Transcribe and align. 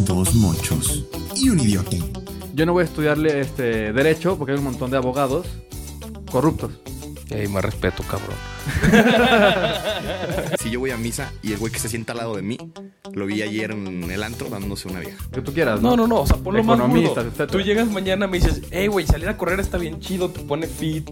Dos 0.00 0.34
mochos 0.34 1.04
y 1.36 1.50
un 1.50 1.60
idiota. 1.60 1.96
Yo 2.54 2.66
no 2.66 2.72
voy 2.72 2.82
a 2.82 2.84
estudiarle 2.84 3.40
este 3.40 3.92
derecho 3.92 4.36
porque 4.36 4.52
hay 4.52 4.58
un 4.58 4.64
montón 4.64 4.90
de 4.90 4.96
abogados 4.96 5.46
corruptos. 6.30 6.72
Ey, 7.30 7.46
más 7.48 7.64
respeto, 7.64 8.02
cabrón. 8.04 8.36
Si 10.60 10.70
yo 10.70 10.80
voy 10.80 10.90
a 10.90 10.96
misa 10.96 11.32
y 11.42 11.52
el 11.52 11.58
güey 11.58 11.70
que 11.72 11.78
se 11.78 11.88
sienta 11.88 12.12
al 12.12 12.18
lado 12.18 12.34
de 12.36 12.42
mí, 12.42 12.58
lo 13.12 13.26
vi 13.26 13.42
ayer 13.42 13.70
en 13.72 14.10
el 14.10 14.22
antro 14.22 14.48
dándose 14.48 14.88
una 14.88 15.00
vieja. 15.00 15.18
Que 15.32 15.40
tú 15.42 15.52
quieras, 15.52 15.80
No, 15.80 15.90
¿no? 15.90 15.96
no, 15.98 16.06
no, 16.06 16.20
o 16.22 16.26
sea, 16.26 16.36
ponlo 16.38 16.62
más 16.64 16.78
burdo. 16.88 17.46
Tú 17.46 17.60
llegas 17.60 17.88
mañana 17.90 18.26
y 18.26 18.28
me 18.28 18.38
dices, 18.38 18.62
hey, 18.70 18.86
güey, 18.86 19.06
salir 19.06 19.28
a 19.28 19.36
correr 19.36 19.60
está 19.60 19.78
bien 19.78 20.00
chido, 20.00 20.30
te 20.30 20.40
pone 20.40 20.66
fit. 20.66 21.08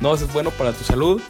No, 0.00 0.14
eso 0.14 0.24
es 0.26 0.32
bueno 0.32 0.50
para 0.50 0.72
tu 0.72 0.84
salud. 0.84 1.20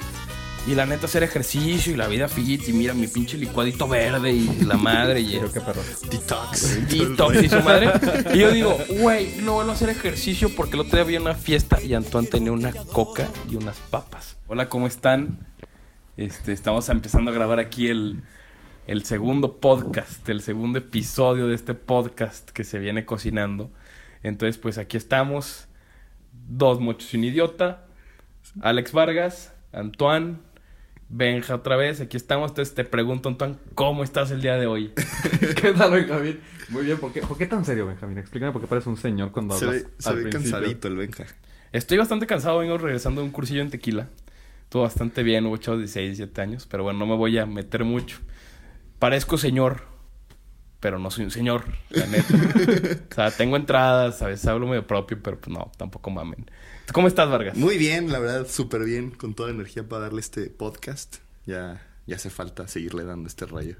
Y 0.66 0.74
la 0.74 0.84
neta, 0.84 1.06
hacer 1.06 1.22
ejercicio 1.22 1.92
y 1.92 1.96
la 1.96 2.08
vida 2.08 2.26
fit. 2.26 2.68
Y 2.68 2.72
mira 2.72 2.92
mi 2.92 3.06
pinche 3.06 3.38
licuadito 3.38 3.86
verde 3.86 4.32
y 4.32 4.48
la 4.64 4.76
madre 4.76 5.20
y 5.20 5.36
el 5.36 5.52
Qué 5.52 5.60
perro. 5.60 5.80
Detox. 6.10 6.88
detox 6.88 7.42
y 7.42 7.48
su 7.48 7.60
madre. 7.60 7.92
Y 8.34 8.38
yo 8.38 8.50
digo, 8.50 8.76
güey, 8.98 9.36
no 9.42 9.54
vuelvo 9.54 9.70
a 9.70 9.74
hacer 9.74 9.90
ejercicio 9.90 10.50
porque 10.56 10.74
el 10.74 10.80
otro 10.80 10.96
día 10.96 11.02
había 11.02 11.20
una 11.20 11.34
fiesta 11.34 11.80
y 11.80 11.94
Antoine 11.94 12.26
tenía 12.26 12.50
una 12.50 12.72
coca 12.72 13.28
y 13.48 13.54
unas 13.54 13.78
papas. 13.78 14.38
Hola, 14.48 14.68
¿cómo 14.68 14.88
están? 14.88 15.38
Este, 16.16 16.52
estamos 16.52 16.88
empezando 16.88 17.30
a 17.30 17.34
grabar 17.34 17.60
aquí 17.60 17.86
el, 17.86 18.22
el 18.88 19.04
segundo 19.04 19.60
podcast, 19.60 20.28
el 20.28 20.40
segundo 20.40 20.80
episodio 20.80 21.46
de 21.46 21.54
este 21.54 21.74
podcast 21.74 22.50
que 22.50 22.64
se 22.64 22.80
viene 22.80 23.04
cocinando. 23.04 23.70
Entonces, 24.24 24.58
pues 24.58 24.78
aquí 24.78 24.96
estamos, 24.96 25.68
dos 26.32 26.80
mochos 26.80 27.14
y 27.14 27.18
un 27.18 27.24
idiota, 27.24 27.84
Alex 28.62 28.90
Vargas, 28.90 29.52
Antoine, 29.72 30.38
Benja 31.08 31.54
otra 31.54 31.76
vez, 31.76 32.00
aquí 32.00 32.16
estamos. 32.16 32.50
Entonces 32.50 32.74
te 32.74 32.84
pregunto, 32.84 33.28
Antoine, 33.28 33.56
¿cómo 33.74 34.02
estás 34.02 34.30
el 34.32 34.42
día 34.42 34.56
de 34.56 34.66
hoy? 34.66 34.92
¿Qué 35.60 35.72
tal, 35.72 35.92
Benjamín? 35.92 36.40
Muy 36.68 36.84
bien, 36.84 36.98
¿por 36.98 37.12
qué, 37.12 37.20
¿por 37.20 37.38
qué 37.38 37.46
tan 37.46 37.64
serio, 37.64 37.86
Benjamín? 37.86 38.18
Explícame 38.18 38.52
por 38.52 38.60
qué 38.60 38.66
pareces 38.66 38.88
un 38.88 38.96
señor 38.96 39.30
cuando 39.30 39.56
Se 39.56 39.64
hablas 39.66 39.84
ve, 39.84 39.88
se 39.98 40.08
al 40.08 40.16
ve 40.16 40.22
principio. 40.22 40.50
cansadito 40.52 40.88
el 40.88 40.96
Benja. 40.96 41.24
Estoy 41.72 41.98
bastante 41.98 42.26
cansado, 42.26 42.58
vengo 42.58 42.76
regresando 42.78 43.20
de 43.20 43.26
un 43.26 43.32
cursillo 43.32 43.62
en 43.62 43.70
tequila. 43.70 44.08
Todo 44.68 44.82
bastante 44.82 45.22
bien, 45.22 45.46
hubo 45.46 45.56
chavos 45.58 45.78
de 45.78 45.84
16, 45.84 46.18
17 46.18 46.40
años, 46.40 46.66
pero 46.68 46.82
bueno, 46.82 46.98
no 46.98 47.06
me 47.06 47.14
voy 47.14 47.38
a 47.38 47.46
meter 47.46 47.84
mucho. 47.84 48.18
Parezco 48.98 49.38
señor, 49.38 49.82
pero 50.86 51.00
no 51.00 51.10
soy 51.10 51.24
un 51.24 51.32
señor, 51.32 51.64
la 51.90 52.06
neta. 52.06 52.32
o 53.10 53.14
sea, 53.16 53.32
tengo 53.32 53.56
entradas, 53.56 54.22
a 54.22 54.28
veces 54.28 54.46
hablo 54.46 54.68
medio 54.68 54.86
propio, 54.86 55.20
pero 55.20 55.36
pues 55.36 55.52
no, 55.52 55.72
tampoco 55.76 56.12
mamen. 56.12 56.48
¿Cómo 56.92 57.08
estás, 57.08 57.28
Vargas? 57.28 57.56
Muy 57.56 57.76
bien, 57.76 58.12
la 58.12 58.20
verdad, 58.20 58.46
súper 58.46 58.84
bien, 58.84 59.10
con 59.10 59.34
toda 59.34 59.48
la 59.48 59.56
energía 59.56 59.82
para 59.88 60.02
darle 60.02 60.20
este 60.20 60.48
podcast. 60.48 61.16
Ya, 61.44 61.84
ya 62.06 62.14
hace 62.14 62.30
falta 62.30 62.68
seguirle 62.68 63.02
dando 63.02 63.26
este 63.26 63.46
rayo. 63.46 63.74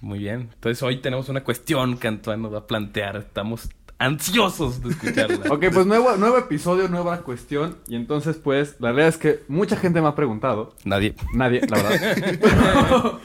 Muy 0.00 0.18
bien. 0.18 0.50
Entonces 0.52 0.82
hoy 0.82 1.00
tenemos 1.00 1.28
una 1.28 1.44
cuestión 1.44 1.98
que 1.98 2.08
Antoine 2.08 2.42
nos 2.42 2.52
va 2.52 2.58
a 2.58 2.66
plantear. 2.66 3.18
Estamos 3.18 3.68
ansiosos 4.00 4.82
de 4.82 4.90
escucharla. 4.90 5.52
Ok, 5.52 5.66
pues 5.72 5.86
nuevo, 5.86 6.16
nuevo 6.16 6.38
episodio, 6.38 6.88
nueva 6.88 7.18
cuestión. 7.18 7.76
Y 7.86 7.94
entonces, 7.96 8.36
pues, 8.36 8.76
la 8.80 8.88
realidad 8.88 9.08
es 9.08 9.16
que 9.18 9.40
mucha 9.46 9.76
gente 9.76 10.00
me 10.00 10.08
ha 10.08 10.14
preguntado. 10.16 10.74
Nadie. 10.84 11.14
Nadie, 11.34 11.60
la 11.68 11.76
verdad. 11.82 13.20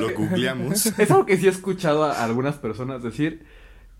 Lo 0.00 0.14
googleamos. 0.14 0.86
Es 0.86 1.10
algo 1.10 1.24
que 1.24 1.36
sí 1.36 1.46
he 1.46 1.50
escuchado 1.50 2.04
a 2.04 2.24
algunas 2.24 2.56
personas 2.56 3.02
decir, 3.02 3.46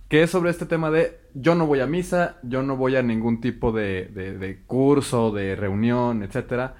que 0.08 0.22
es 0.22 0.30
sobre 0.30 0.50
este 0.50 0.66
tema 0.66 0.91
de 0.91 1.19
yo 1.34 1.55
no 1.55 1.66
voy 1.66 1.80
a 1.80 1.86
misa, 1.86 2.38
yo 2.42 2.62
no 2.62 2.77
voy 2.77 2.97
a 2.97 3.03
ningún 3.03 3.41
tipo 3.41 3.72
de, 3.72 4.06
de- 4.12 4.36
de 4.38 4.62
curso, 4.66 5.30
de 5.30 5.55
reunión, 5.55 6.22
etcétera, 6.22 6.77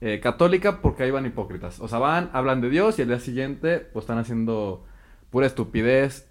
eh, 0.00 0.20
católica, 0.20 0.80
porque 0.82 1.04
ahí 1.04 1.10
van 1.10 1.26
hipócritas. 1.26 1.80
O 1.80 1.88
sea, 1.88 1.98
van, 1.98 2.28
hablan 2.32 2.60
de 2.60 2.68
Dios 2.70 2.98
y 2.98 3.02
al 3.02 3.08
día 3.08 3.20
siguiente, 3.20 3.78
pues 3.78 4.02
están 4.02 4.18
haciendo 4.18 4.84
pura 5.30 5.46
estupidez, 5.46 6.28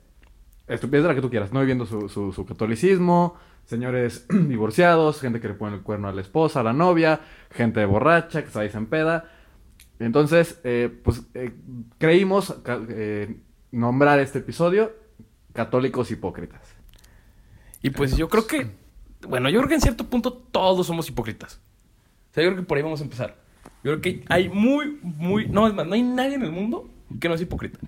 estupidez 0.73 1.03
de 1.03 1.09
la 1.09 1.15
que 1.15 1.21
tú 1.21 1.29
quieras, 1.29 1.51
no 1.53 1.59
viviendo 1.59 1.85
su, 1.85 2.09
su- 2.09 2.31
su 2.33 2.45
catolicismo, 2.45 3.35
señores 3.65 4.25
divorciados, 4.29 5.19
gente 5.21 5.39
que 5.39 5.47
le 5.49 5.53
pone 5.53 5.75
el 5.77 5.81
cuerno 5.81 6.07
a 6.07 6.13
la 6.13 6.21
esposa, 6.21 6.61
a 6.61 6.63
la 6.63 6.73
novia, 6.73 7.21
gente 7.51 7.85
borracha 7.85 8.43
que 8.43 8.49
se 8.49 8.61
dice 8.63 8.77
en 8.77 8.85
peda. 8.87 9.29
Entonces, 9.99 10.59
eh, 10.63 10.89
pues 11.03 11.23
eh, 11.35 11.51
creímos 11.97 12.55
eh, 12.89 13.39
nombrar 13.71 14.19
este 14.19 14.39
episodio 14.39 14.91
Católicos 15.53 16.09
Hipócritas. 16.11 16.61
Y 17.83 17.89
pues 17.91 18.15
yo 18.17 18.29
creo 18.29 18.47
que, 18.47 18.71
bueno, 19.27 19.49
yo 19.49 19.59
creo 19.59 19.69
que 19.69 19.75
en 19.75 19.81
cierto 19.81 20.05
punto 20.09 20.33
todos 20.33 20.87
somos 20.87 21.07
hipócritas. 21.09 21.61
O 22.31 22.33
sea, 22.33 22.43
yo 22.43 22.49
creo 22.51 22.61
que 22.63 22.67
por 22.67 22.77
ahí 22.77 22.83
vamos 22.83 23.01
a 23.01 23.03
empezar. 23.03 23.37
Yo 23.83 23.91
creo 23.91 24.01
que 24.01 24.23
hay 24.29 24.49
muy, 24.49 24.99
muy, 25.03 25.47
no, 25.47 25.67
es 25.67 25.73
más, 25.73 25.85
no 25.85 25.93
hay 25.93 26.03
nadie 26.03 26.35
en 26.35 26.43
el 26.43 26.51
mundo 26.51 26.89
que 27.19 27.27
no 27.27 27.35
es 27.35 27.41
hipócrita. 27.41 27.79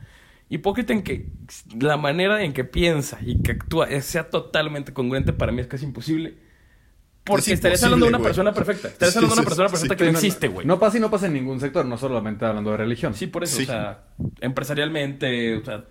Hipócrita 0.49 0.93
en 0.93 1.01
que 1.03 1.29
la 1.79 1.97
manera 1.97 2.43
en 2.43 2.53
que 2.53 2.63
piensa 2.63 3.17
y 3.21 3.41
que 3.41 3.53
actúa 3.53 3.87
sea 4.01 4.29
totalmente 4.29 4.93
congruente 4.93 5.33
para 5.33 5.51
mí 5.51 5.61
es 5.61 5.67
casi 5.67 5.85
imposible. 5.85 6.37
Porque 7.23 7.41
Es 7.41 7.47
estarías 7.59 7.81
hablando 7.83 8.05
de 8.05 8.09
una 8.09 8.19
persona 8.19 8.53
perfecta. 8.53 8.89
Estarías 8.89 9.13
Sí, 9.13 9.17
hablando 9.19 9.35
de 9.35 9.41
una 9.41 9.47
persona 9.49 9.69
perfecta 9.69 9.93
sí. 9.93 9.97
que 9.97 10.11
no 10.11 10.17
existe, 10.17 10.47
güey. 10.49 10.67
No 10.67 10.77
pasa 10.77 10.97
y 10.97 10.99
no 10.99 11.09
pasa 11.09 11.27
en 11.27 11.33
ningún 11.33 11.59
sector, 11.61 11.85
no 11.85 11.97
solamente 11.97 12.43
hablando 12.45 12.71
de 12.71 12.77
religión. 12.77 13.13
Sí, 13.13 13.27
por 13.27 13.43
eso, 13.45 13.57
Sí. 13.57 13.63
o 13.63 13.67
sea, 13.67 14.03
empresarialmente, 14.41 15.55
o 15.57 15.63
sea, 15.63 15.85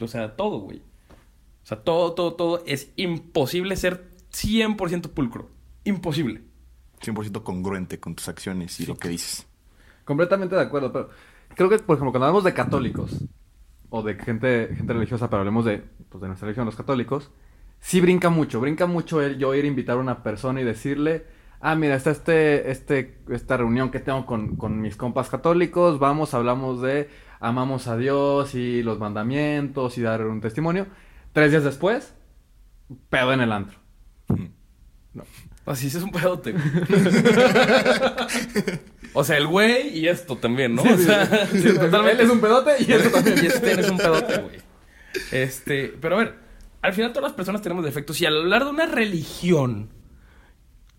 o 0.00 0.06
sea, 0.06 0.36
todo, 0.36 0.58
güey. 0.58 0.78
O 0.78 1.66
sea, 1.66 1.78
todo, 1.82 2.12
todo, 2.12 2.34
todo 2.34 2.62
es 2.66 2.90
imposible 2.96 3.74
ser 3.76 4.04
100% 4.32 5.08
pulcro. 5.08 5.48
Imposible. 5.84 6.42
100% 7.00 7.42
congruente 7.42 7.98
con 7.98 8.14
tus 8.14 8.28
acciones 8.28 8.78
y 8.80 8.86
lo 8.86 8.96
que 8.96 9.08
dices. 9.08 9.46
Completamente 10.04 10.54
de 10.56 10.62
acuerdo, 10.62 10.92
pero 10.92 11.08
creo 11.54 11.70
que, 11.70 11.78
por 11.78 11.96
ejemplo, 11.96 12.12
cuando 12.12 12.26
hablamos 12.26 12.44
de 12.44 12.52
católicos 12.52 13.12
o 13.96 14.02
de 14.02 14.16
gente, 14.16 14.74
gente 14.76 14.92
religiosa, 14.92 15.30
pero 15.30 15.40
hablemos 15.40 15.64
de, 15.64 15.84
pues, 16.08 16.20
de 16.20 16.26
nuestra 16.26 16.46
religión, 16.46 16.66
los 16.66 16.74
católicos, 16.74 17.30
sí 17.78 18.00
brinca 18.00 18.28
mucho, 18.28 18.60
brinca 18.60 18.86
mucho 18.86 19.22
el 19.22 19.38
yo 19.38 19.54
ir 19.54 19.64
a 19.64 19.68
invitar 19.68 19.98
a 19.98 20.00
una 20.00 20.24
persona 20.24 20.60
y 20.60 20.64
decirle, 20.64 21.26
ah, 21.60 21.76
mira, 21.76 21.94
está 21.94 22.10
este, 22.10 22.72
este, 22.72 23.20
esta 23.30 23.56
reunión 23.56 23.92
que 23.92 24.00
tengo 24.00 24.26
con, 24.26 24.56
con 24.56 24.80
mis 24.80 24.96
compas 24.96 25.30
católicos, 25.30 26.00
vamos, 26.00 26.34
hablamos 26.34 26.82
de 26.82 27.08
amamos 27.38 27.86
a 27.86 27.96
Dios 27.96 28.56
y 28.56 28.82
los 28.82 28.98
mandamientos 28.98 29.96
y 29.96 30.02
dar 30.02 30.26
un 30.26 30.40
testimonio. 30.40 30.88
Tres 31.32 31.52
días 31.52 31.62
después, 31.62 32.16
pedo 33.10 33.32
en 33.32 33.42
el 33.42 33.52
antro. 33.52 33.78
Así 35.66 35.86
es 35.86 36.02
un 36.02 36.10
pedote. 36.10 36.52
o 39.14 39.24
sea, 39.24 39.38
el 39.38 39.46
güey 39.46 39.96
y 39.96 40.08
esto 40.08 40.36
también, 40.36 40.74
¿no? 40.74 40.82
o 40.82 40.98
sea, 40.98 41.46
sí, 41.52 41.72
totalmente. 41.72 42.22
Él 42.22 42.28
es 42.28 42.30
un 42.30 42.40
pedote 42.40 42.72
y 42.86 42.92
eso 42.92 43.10
también. 43.10 43.38
y 43.42 43.46
este 43.46 43.72
eres 43.72 43.88
un 43.88 43.96
pedote, 43.96 44.38
güey. 44.38 44.56
Este, 45.30 45.94
pero 46.00 46.16
a 46.16 46.18
ver, 46.18 46.34
al 46.82 46.92
final 46.92 47.12
todas 47.12 47.30
las 47.30 47.36
personas 47.36 47.62
tenemos 47.62 47.84
defectos 47.84 48.20
y 48.20 48.26
al 48.26 48.36
hablar 48.36 48.64
de 48.64 48.70
una 48.70 48.86
religión 48.86 49.88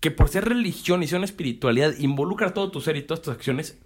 que 0.00 0.10
por 0.10 0.28
ser 0.28 0.48
religión 0.48 1.02
y 1.02 1.06
ser 1.06 1.18
una 1.18 1.26
espiritualidad 1.26 1.94
involucra 1.98 2.54
todo 2.54 2.70
tu 2.70 2.80
ser 2.80 2.96
y 2.96 3.02
todas 3.02 3.22
tus 3.22 3.34
acciones, 3.34 3.78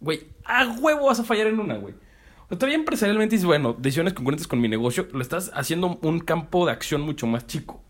güey, 0.00 0.26
a 0.44 0.66
huevo 0.66 1.06
vas 1.06 1.20
a 1.20 1.24
fallar 1.24 1.46
en 1.46 1.60
una, 1.60 1.76
güey. 1.76 1.94
O 1.94 2.48
sea, 2.48 2.58
todavía 2.58 2.76
empresarialmente 2.76 3.36
dices, 3.36 3.46
bueno, 3.46 3.76
decisiones 3.78 4.14
congruentes 4.14 4.48
con 4.48 4.60
mi 4.60 4.68
negocio, 4.68 5.08
lo 5.12 5.22
estás 5.22 5.50
haciendo 5.54 5.98
un 6.02 6.20
campo 6.20 6.66
de 6.66 6.72
acción 6.72 7.02
mucho 7.02 7.26
más 7.26 7.46
chico. 7.46 7.82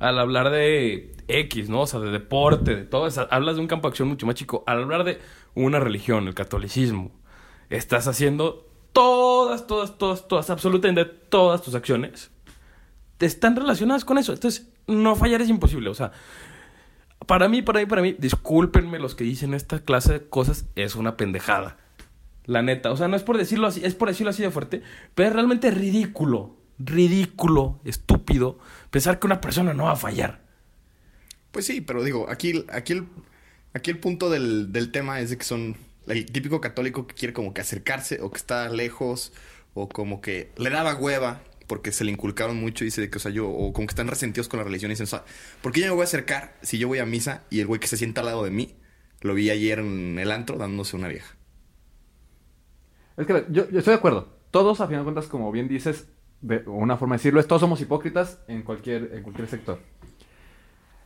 Al 0.00 0.18
hablar 0.18 0.50
de 0.50 1.14
X, 1.28 1.68
¿no? 1.68 1.82
O 1.82 1.86
sea, 1.86 2.00
de 2.00 2.10
deporte, 2.10 2.74
de 2.74 2.82
todo 2.84 3.06
eso, 3.06 3.28
hablas 3.30 3.54
de 3.54 3.62
un 3.62 3.68
campo 3.68 3.86
de 3.86 3.92
acción 3.92 4.08
mucho 4.08 4.26
más 4.26 4.34
chico. 4.34 4.64
Al 4.66 4.82
hablar 4.82 5.04
de 5.04 5.20
una 5.54 5.78
religión, 5.78 6.26
el 6.26 6.34
catolicismo, 6.34 7.12
estás 7.68 8.08
haciendo 8.08 8.66
todas, 8.92 9.68
todas, 9.68 9.96
todas, 9.98 10.26
todas, 10.26 10.50
absolutamente 10.50 11.04
todas 11.04 11.62
tus 11.62 11.76
acciones 11.76 12.32
están 13.26 13.56
relacionadas 13.56 14.04
con 14.04 14.18
eso. 14.18 14.32
Entonces, 14.32 14.68
no 14.86 15.16
fallar 15.16 15.42
es 15.42 15.48
imposible. 15.48 15.90
O 15.90 15.94
sea, 15.94 16.12
para 17.26 17.48
mí, 17.48 17.62
para 17.62 17.80
mí, 17.80 17.86
para 17.86 18.02
mí, 18.02 18.14
discúlpenme 18.18 18.98
los 18.98 19.14
que 19.14 19.24
dicen 19.24 19.54
esta 19.54 19.80
clase 19.80 20.14
de 20.14 20.28
cosas, 20.28 20.66
es 20.74 20.96
una 20.96 21.16
pendejada. 21.16 21.76
La 22.46 22.62
neta. 22.62 22.90
O 22.90 22.96
sea, 22.96 23.08
no 23.08 23.16
es 23.16 23.22
por 23.22 23.36
decirlo 23.36 23.66
así, 23.66 23.82
es 23.84 23.94
por 23.94 24.08
decirlo 24.08 24.30
así 24.30 24.42
de 24.42 24.50
fuerte, 24.50 24.82
pero 25.14 25.28
es 25.28 25.34
realmente 25.34 25.70
ridículo, 25.70 26.56
ridículo, 26.80 27.80
estúpido, 27.84 28.58
pensar 28.90 29.18
que 29.18 29.26
una 29.26 29.40
persona 29.40 29.74
no 29.74 29.84
va 29.84 29.92
a 29.92 29.96
fallar. 29.96 30.40
Pues 31.52 31.66
sí, 31.66 31.80
pero 31.80 32.02
digo, 32.02 32.26
aquí, 32.28 32.64
aquí, 32.72 32.94
el, 32.94 33.08
aquí 33.74 33.90
el 33.90 33.98
punto 33.98 34.30
del, 34.30 34.72
del 34.72 34.90
tema 34.90 35.20
es 35.20 35.30
de 35.30 35.38
que 35.38 35.44
son 35.44 35.76
el 36.06 36.26
típico 36.26 36.60
católico 36.60 37.06
que 37.06 37.14
quiere 37.14 37.34
como 37.34 37.54
que 37.54 37.60
acercarse 37.60 38.20
o 38.20 38.30
que 38.30 38.38
está 38.38 38.68
lejos 38.68 39.32
o 39.74 39.88
como 39.88 40.20
que 40.20 40.52
le 40.56 40.70
daba 40.70 40.94
hueva 40.94 41.42
porque 41.66 41.92
se 41.92 42.02
le 42.02 42.10
inculcaron 42.10 42.56
mucho 42.56 42.82
y 42.82 42.86
dice 42.86 43.00
de 43.00 43.10
que, 43.10 43.18
o 43.18 43.20
sea, 43.20 43.30
yo, 43.30 43.48
o 43.48 43.72
como 43.72 43.86
que 43.86 43.92
están 43.92 44.08
resentidos 44.08 44.48
con 44.48 44.58
la 44.58 44.64
religión 44.64 44.90
y 44.90 44.94
dicen, 44.94 45.04
o 45.04 45.06
sea, 45.06 45.24
¿por 45.62 45.70
qué 45.70 45.80
yo 45.80 45.86
me 45.86 45.92
voy 45.92 46.00
a 46.00 46.04
acercar 46.04 46.56
si 46.62 46.78
yo 46.78 46.88
voy 46.88 46.98
a 46.98 47.06
misa 47.06 47.44
y 47.48 47.60
el 47.60 47.68
güey 47.68 47.78
que 47.78 47.86
se 47.86 47.96
sienta 47.96 48.22
al 48.22 48.26
lado 48.26 48.42
de 48.42 48.50
mí 48.50 48.74
lo 49.20 49.34
vi 49.34 49.50
ayer 49.50 49.78
en 49.78 50.18
el 50.18 50.32
antro 50.32 50.56
dándose 50.58 50.96
una 50.96 51.06
vieja? 51.06 51.36
Es 53.16 53.26
que 53.26 53.46
yo, 53.50 53.70
yo 53.70 53.78
estoy 53.78 53.92
de 53.92 53.98
acuerdo. 53.98 54.36
Todos, 54.50 54.80
a 54.80 54.86
final 54.88 55.02
de 55.02 55.04
cuentas, 55.04 55.26
como 55.26 55.52
bien 55.52 55.68
dices, 55.68 56.08
una 56.66 56.96
forma 56.96 57.14
de 57.14 57.18
decirlo, 57.18 57.40
es 57.40 57.46
todos 57.46 57.60
somos 57.60 57.80
hipócritas 57.80 58.42
en 58.48 58.62
cualquier, 58.62 59.10
en 59.14 59.22
cualquier 59.22 59.48
sector. 59.48 59.78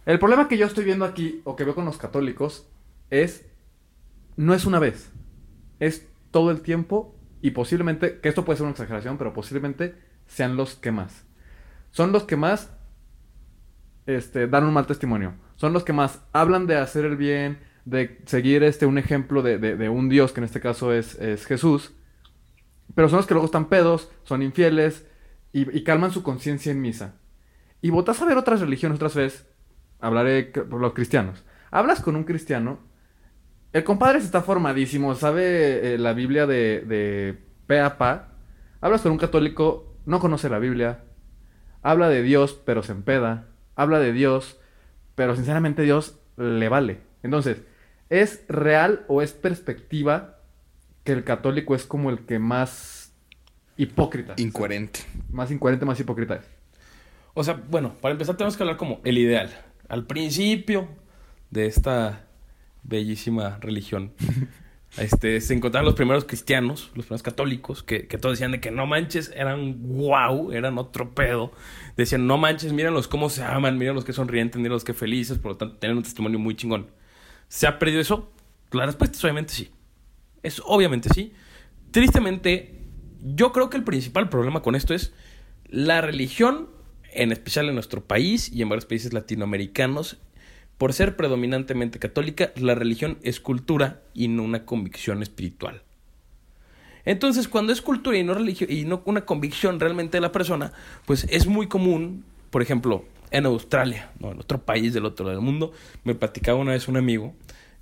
El 0.07 0.19
problema 0.19 0.49
que 0.49 0.59
yo 0.59 0.67
estoy 0.67 0.85
viendo 0.85 1.05
aquí, 1.05 1.41
o 1.45 1.57
que 1.57 1.65
veo 1.65 1.75
con 1.75 1.85
los 1.87 1.97
católicos, 1.97 2.69
es, 3.11 3.47
no 4.37 4.55
es 4.55 4.65
una 4.67 4.79
vez, 4.79 5.11
es 5.81 6.07
todo 6.31 6.51
el 6.51 6.61
tiempo 6.61 7.17
y 7.41 7.51
posiblemente, 7.53 8.21
que 8.21 8.29
esto 8.29 8.45
puede 8.45 8.57
ser 8.59 8.65
una 8.65 8.73
exageración, 8.73 9.19
pero 9.19 9.33
posiblemente 9.33 9.95
sean 10.27 10.57
los 10.57 10.75
que 10.75 10.93
más. 10.93 11.25
Son 11.91 12.13
los 12.13 12.25
que 12.25 12.37
más 12.37 12.71
este, 14.07 14.47
dan 14.47 14.65
un 14.65 14.73
mal 14.73 14.87
testimonio. 14.87 15.35
Son 15.57 15.73
los 15.73 15.85
que 15.85 15.93
más 15.93 16.21
hablan 16.33 16.67
de 16.67 16.77
hacer 16.77 17.05
el 17.05 17.17
bien, 17.17 17.59
de 17.85 18.21
seguir 18.27 18.63
este, 18.63 18.87
un 18.87 18.99
ejemplo 18.99 19.43
de, 19.43 19.59
de- 19.59 19.77
de 19.77 19.89
un 19.89 20.09
Dios, 20.09 20.33
que 20.33 20.41
en 20.41 20.45
este 20.45 20.61
caso 20.61 20.93
es, 20.93 21.15
es 21.17 21.47
Jesús. 21.47 21.93
Pero 22.95 23.09
son 23.09 23.19
los 23.19 23.27
que 23.27 23.35
luego 23.35 23.47
están 23.47 23.69
pedos, 23.69 24.11
son 24.25 24.43
infieles 24.43 25.07
y, 25.55 25.79
y 25.79 25.85
calman 25.85 26.11
su 26.11 26.23
conciencia 26.23 26.73
en 26.73 26.83
misa. 26.83 27.15
Y 27.81 27.91
botas 27.91 28.21
a 28.21 28.27
ver 28.27 28.37
otras 28.37 28.61
religiones 28.61 28.97
otras 28.97 29.15
veces. 29.15 29.47
Hablaré 30.01 30.45
por 30.45 30.81
los 30.81 30.93
cristianos. 30.93 31.45
Hablas 31.71 32.01
con 32.01 32.17
un 32.17 32.25
cristiano. 32.25 32.81
El 33.73 33.85
compadre 33.85 34.19
está 34.19 34.43
formadísimo, 34.43 35.15
sabe 35.15 35.95
eh, 35.95 35.99
la 35.99 36.13
Biblia 36.13 36.47
de, 36.47 36.81
de 36.81 37.39
pe 37.67 37.81
a 37.81 37.99
pa. 37.99 38.33
Hablas 38.81 39.03
con 39.03 39.13
un 39.13 39.19
católico, 39.19 39.97
no 40.07 40.21
conoce 40.21 40.49
la 40.49 40.59
Biblia. 40.59 41.05
Habla 41.83 42.09
de 42.09 42.23
Dios, 42.23 42.61
pero 42.65 42.83
se 42.83 42.93
empeda. 42.93 43.49
Habla 43.77 44.01
de 44.01 44.13
Dios, 44.13 44.61
pero 45.15 45.37
sinceramente 45.37 45.83
Dios 45.83 46.19
le 46.37 46.69
vale. 46.69 47.01
Entonces, 47.23 47.63
¿es 48.11 48.45
real 48.49 49.05
o 49.09 49.23
es 49.23 49.33
perspectiva 49.33 50.39
que 51.05 51.13
el 51.13 51.25
católico 51.25 51.75
es 51.75 51.85
como 51.85 52.11
el 52.11 52.21
que 52.21 52.39
más 52.39 53.04
hipócrita? 53.77 54.35
Incoherente. 54.37 55.01
Más 55.31 55.51
incoherente, 55.51 55.85
más 55.85 55.99
hipócrita 56.01 56.37
es. 56.37 56.43
O 57.35 57.43
sea, 57.43 57.61
bueno, 57.69 57.95
para 58.01 58.13
empezar 58.13 58.37
tenemos 58.37 58.57
que 58.57 58.63
hablar 58.63 58.77
como 58.77 59.01
el 59.05 59.19
ideal. 59.19 59.51
Al 59.89 60.07
principio 60.07 60.89
de 61.51 61.67
esta 61.67 62.27
bellísima 62.85 63.59
religión, 63.61 64.13
este, 64.97 65.41
se 65.41 65.55
encontraron 65.55 65.87
los 65.87 65.97
primeros 65.97 66.25
cristianos, 66.25 66.93
los 66.95 67.07
primeros 67.07 67.23
católicos, 67.23 67.83
que, 67.83 68.07
que 68.07 68.19
todos 68.19 68.35
decían 68.35 68.53
de 68.53 68.61
que 68.61 68.71
no 68.71 68.87
manches, 68.87 69.33
eran 69.35 69.79
guau, 69.81 70.53
eran 70.53 70.79
otro 70.79 71.15
pedo. 71.15 71.53
Decían, 71.97 72.27
no 72.29 72.39
manches, 72.39 72.73
míralos 72.73 73.09
cómo 73.09 73.29
se 73.29 73.43
aman, 73.43 73.79
míralos 73.79 74.05
que 74.05 74.13
sonrientes, 74.13 74.61
míralos 74.61 74.85
que 74.85 74.95
felices, 74.95 75.39
por 75.39 75.53
lo 75.53 75.57
tanto, 75.57 75.77
tienen 75.77 75.97
un 75.99 76.05
testimonio 76.05 76.39
muy 76.39 76.55
chingón. 76.55 76.87
¿Se 77.49 77.67
ha 77.67 77.79
perdido 77.79 78.01
eso? 78.01 78.33
La 78.71 78.87
respuesta 78.87 79.17
es 79.17 79.25
obviamente 79.25 79.53
sí. 79.53 79.71
Es 80.43 80.63
obviamente 80.65 81.09
sí. 81.13 81.33
Tristemente, 81.91 82.84
yo 83.25 83.53
creo 83.53 83.71
que 83.71 83.77
el 83.77 83.85
principal 83.85 84.29
problema 84.29 84.63
con 84.63 84.75
esto 84.75 84.95
es 84.95 85.13
la 85.69 86.01
religión, 86.01 86.69
en 87.13 87.33
especial 87.33 87.69
en 87.69 87.75
nuestro 87.75 88.05
país 88.05 88.53
y 88.53 88.63
en 88.63 88.69
varios 88.69 88.87
países 88.87 89.13
latinoamericanos, 89.13 90.19
por 90.79 90.93
ser 90.93 91.17
predominantemente 91.17 91.99
católica, 91.99 92.53
la 92.57 92.75
religión 92.75 93.19
es 93.23 93.41
cultura 93.41 94.03
y 94.13 94.29
no 94.29 94.43
una 94.43 94.65
convicción 94.65 95.23
espiritual. 95.23 95.83
Entonces, 97.05 97.49
cuando 97.49 97.73
es 97.73 97.81
cultura 97.83 98.17
y 98.19 98.25
no 98.25 98.35
religio- 98.35 98.67
y 98.69 98.85
no 98.85 99.03
una 99.05 99.25
convicción 99.25 99.79
realmente 99.79 100.17
de 100.17 100.21
la 100.21 100.33
persona, 100.33 100.73
pues 101.07 101.27
es 101.31 101.47
muy 101.47 101.69
común, 101.69 102.25
por 102.51 102.63
ejemplo, 102.63 103.05
en 103.31 103.47
Australia, 103.47 104.11
¿no? 104.21 104.33
en 104.33 104.39
otro 104.39 104.65
país 104.65 104.95
del 104.95 105.05
otro 105.07 105.27
lado 105.27 105.37
del 105.39 105.45
mundo, 105.45 105.73
me 106.05 106.15
platicaba 106.15 106.59
una 106.59 106.73
vez 106.73 106.89
un 106.89 106.97
amigo, 106.97 107.35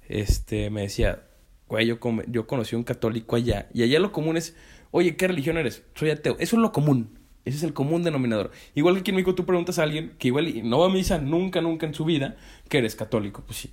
este, 0.09 0.71
me 0.71 0.83
decía, 0.83 1.25
güey, 1.69 1.87
yo, 1.87 1.99
yo 2.27 2.47
conocí 2.47 2.75
a 2.75 2.79
un 2.79 2.85
católico 2.85 3.37
allá, 3.37 3.69
y 3.73 3.83
allá 3.83 4.01
lo 4.01 4.13
común 4.13 4.37
es, 4.37 4.57
oye, 4.93 5.17
¿qué 5.17 5.27
religión 5.27 5.59
eres? 5.59 5.83
Soy 5.95 6.11
ateo. 6.11 6.37
Eso 6.39 6.55
es 6.55 6.63
lo 6.63 6.71
común. 6.71 7.19
Ese 7.45 7.57
es 7.57 7.63
el 7.65 7.73
común 7.73 8.05
denominador. 8.05 8.53
Igual 8.77 8.95
que 8.95 9.01
aquí 9.01 9.11
en 9.11 9.17
México 9.17 9.35
tú 9.35 9.45
preguntas 9.45 9.81
a 9.81 9.83
alguien 9.83 10.15
que 10.19 10.29
igual 10.29 10.69
no 10.69 10.79
va 10.79 10.87
a 10.87 10.91
misa 10.91 11.19
nunca, 11.19 11.61
nunca 11.61 11.87
en 11.87 11.95
su 11.95 12.05
vida, 12.05 12.37
que 12.69 12.79
eres 12.79 12.95
católico. 12.95 13.43
Pues 13.45 13.59
sí. 13.59 13.71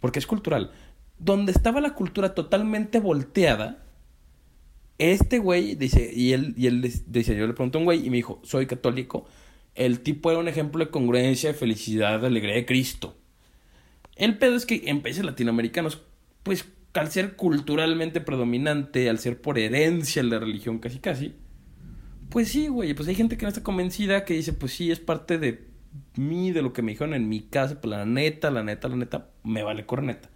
Porque 0.00 0.18
es 0.18 0.26
cultural. 0.26 0.72
Donde 1.18 1.52
estaba 1.52 1.82
la 1.82 1.94
cultura 1.94 2.34
totalmente 2.34 3.00
volteada, 3.00 3.84
este 4.96 5.38
güey 5.38 5.74
dice, 5.74 6.10
y 6.14 6.32
él, 6.32 6.54
y 6.56 6.68
él 6.68 6.80
dice, 6.80 7.36
yo 7.36 7.46
le 7.46 7.52
pregunté 7.52 7.76
a 7.76 7.80
un 7.80 7.84
güey 7.84 8.06
y 8.06 8.10
me 8.10 8.16
dijo, 8.16 8.40
soy 8.44 8.66
católico. 8.66 9.26
El 9.74 10.00
tipo 10.00 10.30
era 10.30 10.40
un 10.40 10.48
ejemplo 10.48 10.84
de 10.84 10.90
congruencia, 10.90 11.52
de 11.52 11.58
felicidad, 11.58 12.20
de 12.20 12.28
alegría 12.28 12.54
de 12.54 12.66
Cristo. 12.66 13.16
El 14.16 14.38
pedo 14.38 14.56
es 14.56 14.64
que 14.64 14.82
en 14.86 15.02
países 15.02 15.24
latinoamericanos, 15.24 16.02
pues 16.42 16.66
al 16.94 17.10
ser 17.10 17.36
culturalmente 17.36 18.20
predominante, 18.20 19.08
al 19.08 19.18
ser 19.18 19.40
por 19.40 19.58
herencia 19.58 20.22
la 20.22 20.38
religión 20.38 20.78
casi 20.78 20.98
casi, 20.98 21.34
pues 22.28 22.48
sí, 22.48 22.68
güey, 22.68 22.94
pues 22.94 23.08
hay 23.08 23.14
gente 23.14 23.36
que 23.36 23.44
no 23.44 23.48
está 23.48 23.62
convencida, 23.62 24.24
que 24.24 24.34
dice, 24.34 24.52
pues 24.52 24.72
sí, 24.72 24.90
es 24.90 25.00
parte 25.00 25.38
de 25.38 25.66
mí, 26.16 26.50
de 26.50 26.62
lo 26.62 26.72
que 26.72 26.82
me 26.82 26.92
dijeron 26.92 27.14
en 27.14 27.28
mi 27.28 27.40
casa, 27.40 27.80
pues 27.80 27.90
la 27.90 28.06
neta, 28.06 28.50
la 28.50 28.62
neta, 28.62 28.88
la 28.88 28.96
neta, 28.96 29.30
me 29.42 29.62
vale 29.62 29.84
corneta. 29.84 30.30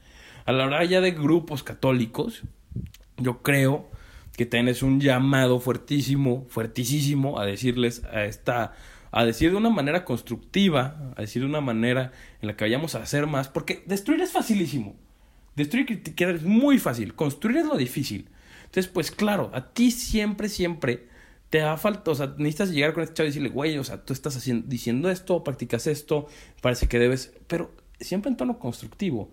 A 0.44 0.52
la 0.52 0.66
hora 0.66 0.84
ya 0.84 1.00
de 1.00 1.12
grupos 1.12 1.62
católicos, 1.62 2.42
yo 3.16 3.42
creo 3.42 3.88
que 4.36 4.44
tienes 4.44 4.82
un 4.82 5.00
llamado 5.00 5.58
fuertísimo, 5.58 6.44
fuertísimo 6.48 7.40
a 7.40 7.46
decirles 7.46 8.04
a 8.04 8.24
esta, 8.24 8.74
a 9.10 9.24
decir 9.24 9.50
de 9.50 9.56
una 9.56 9.70
manera 9.70 10.04
constructiva, 10.04 11.12
a 11.16 11.22
decir 11.22 11.42
de 11.42 11.48
una 11.48 11.62
manera 11.62 12.12
en 12.42 12.48
la 12.48 12.56
que 12.56 12.64
vayamos 12.64 12.94
a 12.94 13.02
hacer 13.02 13.26
más, 13.26 13.48
porque 13.48 13.82
destruir 13.86 14.20
es 14.20 14.32
facilísimo. 14.32 14.96
Destruir 15.56 15.84
y 15.84 15.86
criticar 15.86 16.34
es 16.34 16.42
muy 16.42 16.78
fácil, 16.78 17.14
construir 17.14 17.58
es 17.58 17.66
lo 17.66 17.76
difícil. 17.76 18.28
Entonces, 18.66 18.88
pues 18.88 19.10
claro, 19.10 19.50
a 19.54 19.72
ti 19.72 19.90
siempre, 19.90 20.48
siempre 20.48 21.08
te 21.50 21.58
da 21.58 21.76
falta, 21.76 22.10
o 22.10 22.14
sea, 22.14 22.34
necesitas 22.38 22.70
llegar 22.70 22.92
con 22.92 23.02
este 23.02 23.14
chavo 23.14 23.26
y 23.26 23.30
decirle, 23.30 23.48
güey, 23.48 23.78
o 23.78 23.84
sea, 23.84 24.04
tú 24.04 24.12
estás 24.12 24.42
diciendo 24.66 25.10
esto, 25.10 25.42
practicas 25.44 25.86
esto, 25.86 26.26
parece 26.60 26.88
que 26.88 26.98
debes, 26.98 27.32
pero 27.46 27.72
siempre 28.00 28.30
en 28.30 28.36
tono 28.36 28.58
constructivo. 28.58 29.30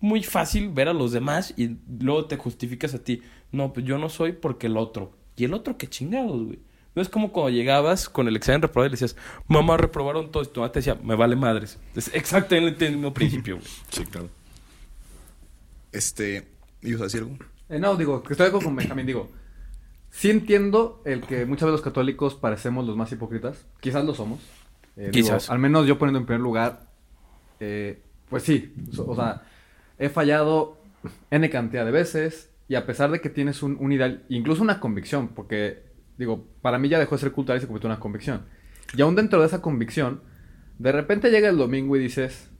Muy 0.00 0.24
fácil 0.24 0.70
ver 0.70 0.88
a 0.88 0.92
los 0.92 1.12
demás 1.12 1.54
y 1.56 1.76
luego 2.00 2.24
te 2.24 2.36
justificas 2.36 2.92
a 2.94 2.98
ti. 2.98 3.22
No, 3.52 3.72
pues 3.72 3.86
yo 3.86 3.98
no 3.98 4.08
soy 4.08 4.32
porque 4.32 4.66
el 4.66 4.76
otro. 4.76 5.12
Y 5.36 5.44
el 5.44 5.54
otro, 5.54 5.78
qué 5.78 5.86
chingados, 5.88 6.42
güey. 6.44 6.58
No 6.94 7.00
es 7.00 7.08
como 7.08 7.32
cuando 7.32 7.50
llegabas 7.50 8.08
con 8.08 8.26
el 8.28 8.36
examen 8.36 8.62
reprobado 8.62 8.86
y 8.86 8.90
le 8.90 8.94
decías, 8.94 9.16
mamá, 9.46 9.76
reprobaron 9.76 10.32
todo. 10.32 10.42
Y 10.42 10.46
tu 10.46 10.60
mamá 10.60 10.72
te 10.72 10.80
decía, 10.80 10.98
me 11.02 11.14
vale 11.14 11.36
madres. 11.36 11.78
Es 11.94 12.12
exactamente 12.14 12.86
el 12.86 12.94
mismo 12.94 13.14
principio, 13.14 13.56
güey. 13.56 13.68
Sí, 13.90 14.04
claro. 14.06 14.28
Este. 15.92 16.48
¿Ibas 16.82 17.02
a 17.02 17.04
decir 17.04 17.20
algo? 17.22 17.36
Eh, 17.68 17.78
no, 17.78 17.96
digo, 17.96 18.22
que 18.22 18.32
estoy 18.32 18.44
de 18.44 18.48
acuerdo 18.48 18.66
con 18.66 18.76
Benjamín, 18.76 19.06
digo. 19.06 19.30
Sí 20.10 20.30
entiendo 20.30 21.00
el 21.06 21.22
que 21.22 21.46
muchas 21.46 21.66
veces 21.66 21.72
los 21.72 21.82
católicos 21.82 22.34
parecemos 22.34 22.86
los 22.86 22.96
más 22.96 23.10
hipócritas. 23.12 23.64
Quizás 23.80 24.04
lo 24.04 24.14
somos. 24.14 24.40
Eh, 24.96 25.10
digo, 25.12 25.28
Quizás. 25.28 25.48
al 25.48 25.58
menos 25.58 25.86
yo 25.86 25.98
poniendo 25.98 26.18
en 26.18 26.26
primer 26.26 26.40
lugar, 26.42 26.90
eh, 27.60 28.02
pues 28.28 28.42
sí. 28.42 28.74
so- 28.92 29.06
O 29.08 29.14
sea, 29.16 29.42
he 29.98 30.08
fallado 30.10 30.78
N 31.30 31.48
cantidad 31.48 31.84
de 31.86 31.92
veces 31.92 32.50
y 32.68 32.74
a 32.74 32.84
pesar 32.84 33.10
de 33.10 33.20
que 33.20 33.30
tienes 33.30 33.62
un, 33.62 33.76
un 33.80 33.90
ideal, 33.92 34.24
incluso 34.28 34.62
una 34.62 34.80
convicción, 34.80 35.28
porque, 35.28 35.82
digo, 36.18 36.46
para 36.60 36.78
mí 36.78 36.88
ya 36.90 36.98
dejó 36.98 37.14
de 37.14 37.20
ser 37.22 37.32
cultural 37.32 37.58
y 37.58 37.60
se 37.62 37.66
convirtió 37.66 37.88
en 37.88 37.92
una 37.92 38.00
convicción. 38.00 38.42
Y 38.94 39.00
aún 39.02 39.14
dentro 39.14 39.40
de 39.40 39.46
esa 39.46 39.62
convicción, 39.62 40.20
de 40.78 40.92
repente 40.92 41.30
llega 41.30 41.48
el 41.48 41.56
domingo 41.56 41.96
y 41.96 42.00
dices 42.00 42.50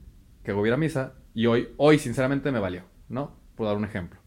que 0.43 0.53
voy 0.53 0.65
a 0.65 0.67
ir 0.69 0.73
a 0.73 0.77
misa 0.77 1.13
y 1.35 1.45
hoy, 1.45 1.69
hoy 1.77 1.99
sinceramente 1.99 2.51
me 2.51 2.59
valió, 2.59 2.83
¿no? 3.09 3.35
Por 3.55 3.67
dar 3.67 3.77
un 3.77 3.85
ejemplo. 3.85 4.19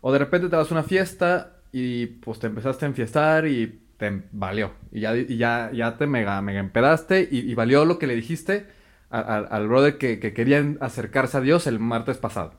O 0.00 0.12
de 0.12 0.18
repente 0.18 0.48
te 0.48 0.56
vas 0.56 0.70
a 0.70 0.74
una 0.74 0.82
fiesta 0.82 1.62
y 1.72 2.06
pues 2.06 2.38
te 2.38 2.46
empezaste 2.48 2.84
a 2.84 2.88
enfiestar 2.88 3.46
y 3.46 3.82
te 3.96 4.22
valió. 4.32 4.72
Y 4.90 5.00
ya, 5.00 5.14
ya, 5.14 5.70
ya 5.72 5.96
te 5.96 6.06
mega, 6.06 6.40
mega 6.42 6.60
empedaste 6.60 7.28
y, 7.30 7.38
y 7.50 7.54
valió 7.54 7.84
lo 7.84 7.98
que 7.98 8.06
le 8.06 8.16
dijiste 8.16 8.66
al 9.10 9.68
brother 9.68 9.98
que, 9.98 10.18
que 10.18 10.32
querían 10.32 10.78
acercarse 10.80 11.36
a 11.36 11.42
Dios 11.42 11.66
el 11.66 11.78
martes 11.78 12.16
pasado. 12.16 12.54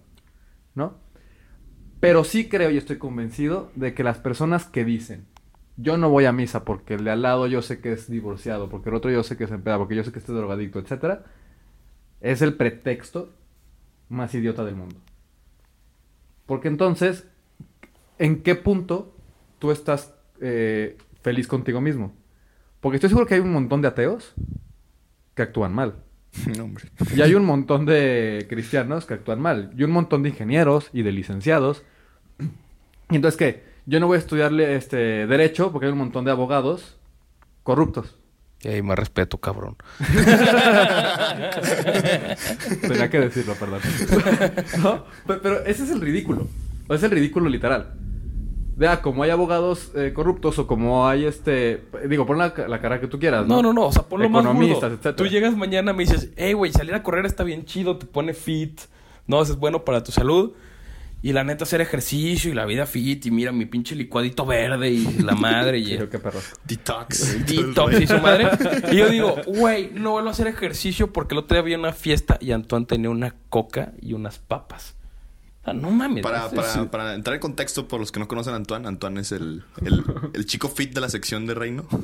¿No? 0.75 1.00
Pero 2.00 2.24
sí 2.24 2.48
creo 2.48 2.70
y 2.70 2.77
estoy 2.77 2.98
convencido 2.98 3.72
de 3.75 3.93
que 3.93 4.03
las 4.03 4.20
personas 4.20 4.65
que 4.65 4.84
dicen, 4.84 5.25
yo 5.77 5.98
no 5.98 6.10
voy 6.10 6.25
a 6.25 6.32
misa 6.32 6.63
porque 6.65 6.96
el 6.96 7.05
de 7.05 7.12
al 7.12 7.22
lado 7.22 7.48
yo 7.48 7.62
sé 7.62 7.79
que 7.79 7.93
es 7.93 8.10
divorciado, 8.10 8.70
porque 8.70 8.89
el 8.89 8.96
otro 8.96 9.10
yo 9.10 9.24
sé 9.24 9.38
que 9.38 9.46
es 9.46 9.51
empedado, 9.51 9.79
porque 9.79 9.96
yo 9.96 10.03
sé 10.03 10.12
que 10.12 10.20
es 10.20 10.27
drogadicto, 10.27 10.79
etcétera, 10.79 11.24
es 12.22 12.41
el 12.41 12.55
pretexto 12.55 13.34
más 14.10 14.34
idiota 14.36 14.63
del 14.63 14.75
mundo. 14.75 14.98
Porque 16.45 16.67
entonces, 16.67 17.27
¿en 18.19 18.43
qué 18.43 18.55
punto 18.55 19.15
tú 19.59 19.71
estás 19.71 20.13
eh, 20.41 20.97
feliz 21.21 21.47
contigo 21.47 21.81
mismo? 21.81 22.13
Porque 22.79 22.97
estoy 22.97 23.09
seguro 23.09 23.25
que 23.25 23.35
hay 23.35 23.39
un 23.39 23.53
montón 23.53 23.81
de 23.81 23.88
ateos 23.88 24.33
que 25.35 25.41
actúan 25.41 25.73
mal. 25.73 25.95
No, 26.57 26.63
hombre. 26.63 26.85
Y 27.15 27.21
hay 27.21 27.35
un 27.35 27.45
montón 27.45 27.85
de 27.85 28.47
cristianos 28.50 29.05
que 29.05 29.13
actúan 29.13 29.39
mal. 29.39 29.71
Y 29.77 29.83
un 29.83 29.91
montón 29.91 30.23
de 30.23 30.29
ingenieros 30.29 30.89
y 30.91 31.03
de 31.03 31.12
licenciados. 31.12 31.83
Y 33.09 33.15
entonces, 33.15 33.38
¿qué? 33.38 33.63
Yo 33.85 34.00
no 34.00 34.07
voy 34.07 34.15
a 34.15 34.19
estudiarle 34.19 34.75
este, 34.75 35.27
derecho 35.27 35.71
porque 35.71 35.85
hay 35.85 35.91
un 35.91 36.00
montón 36.00 36.25
de 36.25 36.31
abogados 36.31 36.97
corruptos. 37.63 38.17
Ey, 38.63 38.82
más 38.82 38.98
respeto, 38.98 39.38
cabrón. 39.39 39.75
Tenía 42.82 43.10
que 43.10 43.20
decirlo, 43.20 43.55
perdón. 43.55 43.79
¿No? 44.84 45.03
Pe- 45.27 45.39
Pero 45.41 45.65
ese 45.65 45.84
es 45.84 45.89
el 45.91 46.01
ridículo. 46.01 46.48
Es 46.89 47.03
el 47.03 47.12
ridículo 47.12 47.50
literal. 47.50 47.93
Vea, 48.75 49.01
como 49.01 49.22
hay 49.24 49.29
abogados 49.29 49.91
eh, 49.96 50.13
corruptos 50.15 50.58
o 50.60 50.65
como 50.67 51.08
hay 51.08 51.25
este... 51.25 51.84
Digo, 52.08 52.25
pon 52.25 52.39
la, 52.39 52.53
la 52.67 52.82
cara 52.82 53.00
que 53.00 53.08
tú 53.08 53.20
quieras, 53.20 53.46
¿no? 53.46 53.58
No, 53.58 53.62
no, 53.62 53.74
no, 53.74 53.88
o 53.88 53.91
sea, 53.91 54.03
ponlo 54.03 54.27
más 54.29 54.43
Economistas, 54.43 54.82
burdo. 54.82 54.93
etcétera. 54.96 55.15
Tú 55.15 55.27
llegas 55.27 55.55
mañana, 55.55 55.93
me 55.93 56.03
dices, 56.03 56.32
hey, 56.38 56.53
güey, 56.53 56.72
salir 56.72 56.96
a 56.96 57.03
correr 57.03 57.25
está 57.27 57.43
bien 57.43 57.65
chido, 57.65 57.98
te 57.98 58.08
pone 58.08 58.34
fit, 58.34 58.82
no, 59.27 59.41
eso 59.43 59.53
es 59.53 59.60
bueno 59.60 59.86
para 59.86 60.03
tu 60.03 60.12
salud. 60.12 60.53
Y 61.24 61.32
la 61.32 61.46
neta, 61.46 61.63
hacer 61.63 61.80
ejercicio 61.80 62.51
y 62.51 62.53
la 62.53 62.65
vida 62.65 62.86
fit. 62.86 63.25
Y 63.25 63.32
mira 63.32 63.53
mi 63.53 63.65
pinche 63.65 63.96
licuadito 63.96 64.46
verde 64.46 64.92
y 64.92 65.06
la 65.20 65.34
madre. 65.36 65.80
y 65.80 65.98
qué 66.12 66.20
perro. 66.20 66.42
Detox. 66.65 67.46
Detox 67.48 68.01
y 68.01 68.08
su 68.08 68.20
madre. 68.20 68.50
Y 68.92 68.98
yo 68.98 69.10
digo, 69.10 69.38
güey, 69.48 69.89
no 69.94 70.12
vuelvo 70.12 70.27
a 70.27 70.32
hacer 70.34 70.48
ejercicio 70.48 71.13
porque 71.13 71.34
el 71.34 71.39
otro 71.39 71.56
día 71.56 71.62
había 71.62 71.80
una 71.80 71.94
fiesta 71.94 72.38
y 72.42 72.51
Antoine 72.51 72.86
tenía 72.86 73.10
una 73.10 73.34
coca 73.50 73.94
y 74.01 74.12
unas 74.12 74.38
papas. 74.38 74.96
O 75.62 75.63
sea, 75.63 75.74
no 75.74 75.92
mames. 75.92 76.24
Para, 76.24 76.50
para, 76.50 76.92
para 76.92 77.15
entrar 77.15 77.36
en 77.36 77.39
contexto, 77.39 77.88
por 77.88 78.01
los 78.01 78.12
que 78.12 78.20
no 78.20 78.27
conocen 78.27 78.53
a 78.53 78.58
Antoine, 78.58 78.86
Antoine 78.86 79.22
es 79.22 79.32
el, 79.32 79.63
el, 79.82 80.03
el 80.34 80.46
chico 80.46 80.68
fit 80.68 80.94
de 80.94 81.00
la 81.00 81.08
sección 81.08 81.46
de 81.46 81.53
Reino. 81.53 81.88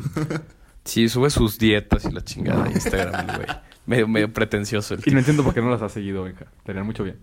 Sí, 0.85 1.09
sube 1.09 1.29
sus 1.29 1.59
dietas 1.59 2.05
y 2.05 2.11
la 2.11 2.23
chingada 2.23 2.63
de 2.63 2.71
Instagram, 2.71 3.27
güey. 3.35 3.47
Medio, 3.85 4.07
medio 4.07 4.33
pretencioso 4.33 4.93
el 4.95 5.01
Y 5.05 5.11
no 5.11 5.19
entiendo 5.19 5.43
por 5.43 5.53
qué 5.53 5.61
no 5.61 5.69
las 5.69 5.81
has 5.81 5.91
seguido, 5.91 6.23
Benja. 6.23 6.45
Tenían 6.63 6.85
mucho 6.85 7.03
bien. 7.03 7.17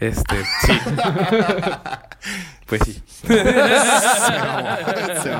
Este, 0.00 0.44
sí. 0.66 0.72
pues 2.66 2.80
sí. 2.84 3.02
Se 3.06 3.44
se. 5.22 5.30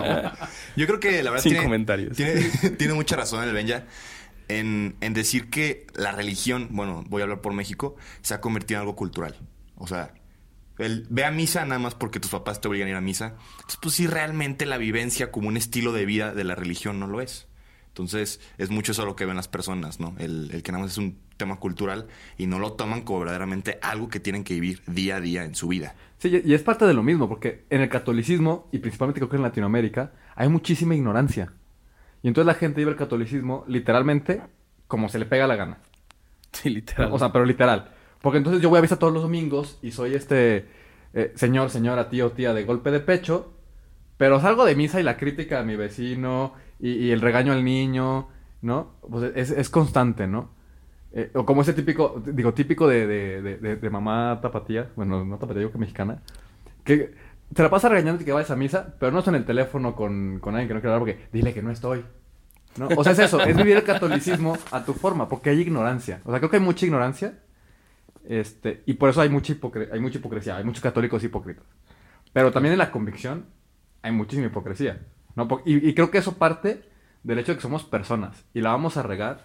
Yo 0.77 0.87
creo 0.87 1.01
que 1.01 1.23
la 1.23 1.31
verdad 1.31 1.43
Sin 1.43 1.53
tiene, 1.53 1.65
comentarios. 1.65 2.17
Tiene, 2.17 2.43
tiene 2.79 2.95
mucha 2.95 3.17
razón 3.17 3.43
el 3.43 3.53
Benja 3.55 3.85
en, 4.49 4.97
en 5.01 5.15
decir 5.15 5.49
que 5.49 5.87
la 5.95 6.13
religión, 6.13 6.69
bueno, 6.71 7.05
voy 7.09 7.23
a 7.23 7.25
hablar 7.25 7.41
por 7.41 7.55
México, 7.55 7.97
se 8.23 8.35
ha 8.35 8.41
convertido 8.41 8.79
en 8.79 8.83
algo 8.83 8.97
cultural. 8.97 9.37
O 9.77 9.87
sea, 9.87 10.13
el 10.79 11.07
ve 11.09 11.25
a 11.25 11.31
misa 11.31 11.65
nada 11.65 11.79
más 11.79 11.95
porque 11.95 12.21
tus 12.21 12.31
papás 12.31 12.61
te 12.61 12.69
obligan 12.69 12.89
a 12.89 12.91
ir 12.91 12.97
a 12.97 13.01
misa. 13.01 13.37
Entonces, 13.53 13.79
pues 13.81 13.95
sí, 13.95 14.07
realmente 14.07 14.67
la 14.67 14.77
vivencia 14.77 15.31
como 15.31 15.49
un 15.49 15.57
estilo 15.57 15.93
de 15.93 16.05
vida 16.05 16.35
de 16.35 16.45
la 16.45 16.55
religión 16.55 17.01
no 17.01 17.07
lo 17.07 17.21
es. 17.21 17.47
Entonces, 17.89 18.41
es 18.59 18.71
mucho 18.71 18.93
eso 18.93 19.05
lo 19.05 19.17
que 19.17 19.25
ven 19.25 19.37
las 19.37 19.49
personas, 19.49 20.01
¿no? 20.01 20.15
El, 20.19 20.51
el 20.53 20.63
que 20.63 20.73
nada 20.73 20.85
más 20.85 20.93
es 20.93 20.99
un 20.99 21.19
tema 21.41 21.57
cultural 21.57 22.07
y 22.39 22.47
no 22.47 22.59
lo 22.59 22.75
toman 22.75 23.03
como 23.03 23.21
verdaderamente 23.21 23.79
algo 23.83 24.09
que 24.09 24.21
tienen 24.21 24.45
que 24.45 24.55
vivir 24.55 24.83
día 24.87 25.17
a 25.17 25.21
día 25.21 25.45
en 25.45 25.57
su 25.57 25.67
vida. 25.67 25.95
Sí, 26.19 26.43
y 26.45 26.55
es 26.55 26.63
parte 26.63 26.85
de 26.85 26.95
lo 26.95 27.03
mismo, 27.03 27.29
porque 27.29 27.65
en 27.71 27.81
el 27.81 27.89
catolicismo, 27.89 28.69
y 28.73 28.79
principalmente 28.79 29.21
creo 29.21 29.31
que 29.31 29.37
en 29.37 29.43
Latinoamérica, 29.43 30.13
hay 30.37 30.49
muchísima 30.49 30.95
ignorancia. 30.95 31.53
Y 32.23 32.29
entonces 32.29 32.47
la 32.47 32.55
gente 32.55 32.81
vive 32.81 32.91
el 32.91 32.97
catolicismo 32.97 33.65
literalmente 33.67 34.43
como 34.87 35.09
se 35.09 35.19
le 35.19 35.25
pega 35.25 35.47
la 35.47 35.57
gana. 35.57 35.79
Sí, 36.53 36.69
literal. 36.69 37.11
O 37.13 37.19
sea, 37.19 37.33
pero 37.33 37.45
literal. 37.45 37.91
Porque 38.21 38.39
entonces 38.39 38.61
yo 38.61 38.69
voy 38.69 38.81
a 38.81 38.83
misa 38.83 38.99
todos 38.99 39.13
los 39.13 39.23
domingos 39.23 39.79
y 39.83 39.93
soy 39.93 40.15
este 40.15 40.69
eh, 41.15 41.33
señor, 41.37 41.71
señora, 41.71 42.09
tío, 42.11 42.33
tía 42.33 42.53
de 42.53 42.65
golpe 42.65 42.91
de 42.91 43.01
pecho. 43.01 43.55
Pero 44.19 44.41
salgo 44.41 44.67
de 44.67 44.75
misa 44.75 45.01
y 45.01 45.03
la 45.03 45.17
crítica 45.17 45.61
a 45.61 45.63
mi 45.63 45.77
vecino 45.77 46.53
y, 46.79 46.91
y 46.91 47.11
el 47.13 47.23
regaño 47.23 47.53
al 47.53 47.65
niño, 47.65 48.29
¿no? 48.61 48.97
Pues 49.09 49.33
es, 49.35 49.51
es 49.51 49.71
constante, 49.71 50.27
¿no? 50.27 50.51
Eh, 51.13 51.31
o 51.35 51.45
como 51.45 51.63
ese 51.63 51.73
típico, 51.73 52.23
digo, 52.25 52.55
típico 52.55 52.87
de, 52.87 53.07
de, 53.07 53.43
de, 53.59 53.77
de- 53.77 53.91
mamá 53.91 54.39
tapatía, 54.41 54.89
bueno, 54.95 55.25
no 55.25 55.39
tapatía, 55.39 55.61
digo 55.61 55.73
que 55.73 55.79
mexicana, 55.79 56.23
que 56.85 57.15
te 57.53 57.63
la 57.63 57.71
pasa 57.71 57.89
regañando 57.89 58.25
que 58.25 58.33
vayas 58.33 58.51
a 58.53 58.57
misa, 58.57 58.95
pero 59.01 59.11
no 59.11 59.19
está 59.19 59.31
en 59.33 59.37
el 59.37 59.45
teléfono 59.45 59.97
con, 59.97 60.39
con 60.39 60.55
alguien 60.55 60.69
que 60.69 60.75
no 60.75 60.81
quiere 60.81 60.95
hablar 60.95 61.09
porque 61.09 61.27
dile 61.33 61.53
que 61.53 61.63
no 61.63 61.71
estoy. 61.73 62.05
¿no? 62.77 62.87
O 62.97 63.03
sea, 63.03 63.13
es 63.13 63.19
eso, 63.19 63.41
es 63.41 63.57
vivir 63.57 63.77
el 63.77 63.83
catolicismo 63.83 64.57
a 64.71 64.85
tu 64.85 64.95
forma, 64.95 65.29
porque 65.29 65.51
hay 65.51 65.61
ignorancia. 65.61 66.21
O 66.25 66.31
sea, 66.31 66.39
creo 66.39 66.49
que 66.51 66.59
hay 66.59 66.63
mucha 66.63 66.87
ignorancia. 66.87 67.41
Este, 68.29 68.83
y 68.87 68.95
por 68.95 69.09
eso 69.11 69.21
hay 69.21 69.29
mucha, 69.29 69.55
hay 69.93 69.99
mucha 70.01 70.19
hipocresía, 70.19 70.57
hay 70.57 70.65
muchos 70.65 70.83
católicos 70.83 71.25
hipócritas. 71.25 71.65
Pero 72.33 72.53
también 72.53 72.73
en 72.75 72.79
la 72.79 72.93
convicción 72.93 73.47
hay 74.03 74.13
muchísima 74.13 74.47
hipocresía. 74.47 75.01
¿no? 75.35 75.49
Y, 75.65 75.89
y 75.89 75.95
creo 75.95 76.11
que 76.13 76.19
eso 76.19 76.35
parte 76.39 76.83
del 77.25 77.39
hecho 77.41 77.53
de 77.53 77.57
que 77.57 77.63
somos 77.63 77.83
personas 77.83 78.45
y 78.55 78.61
la 78.61 78.71
vamos 78.71 78.97
a 78.97 79.03
regar, 79.03 79.45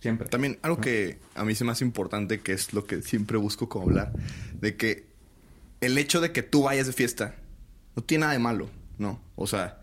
siempre. 0.00 0.28
También 0.28 0.58
algo 0.62 0.78
que 0.78 1.18
a 1.34 1.44
mí 1.44 1.54
se 1.54 1.64
me 1.64 1.72
hace 1.72 1.84
importante, 1.84 2.40
que 2.40 2.52
es 2.52 2.72
lo 2.72 2.84
que 2.86 3.02
siempre 3.02 3.38
busco 3.38 3.68
como 3.68 3.86
hablar, 3.86 4.12
de 4.60 4.76
que 4.76 5.06
el 5.80 5.96
hecho 5.98 6.20
de 6.20 6.32
que 6.32 6.42
tú 6.42 6.64
vayas 6.64 6.86
de 6.86 6.92
fiesta 6.92 7.36
no 7.96 8.02
tiene 8.02 8.22
nada 8.22 8.32
de 8.32 8.38
malo, 8.38 8.68
¿no? 8.98 9.20
O 9.36 9.46
sea, 9.46 9.79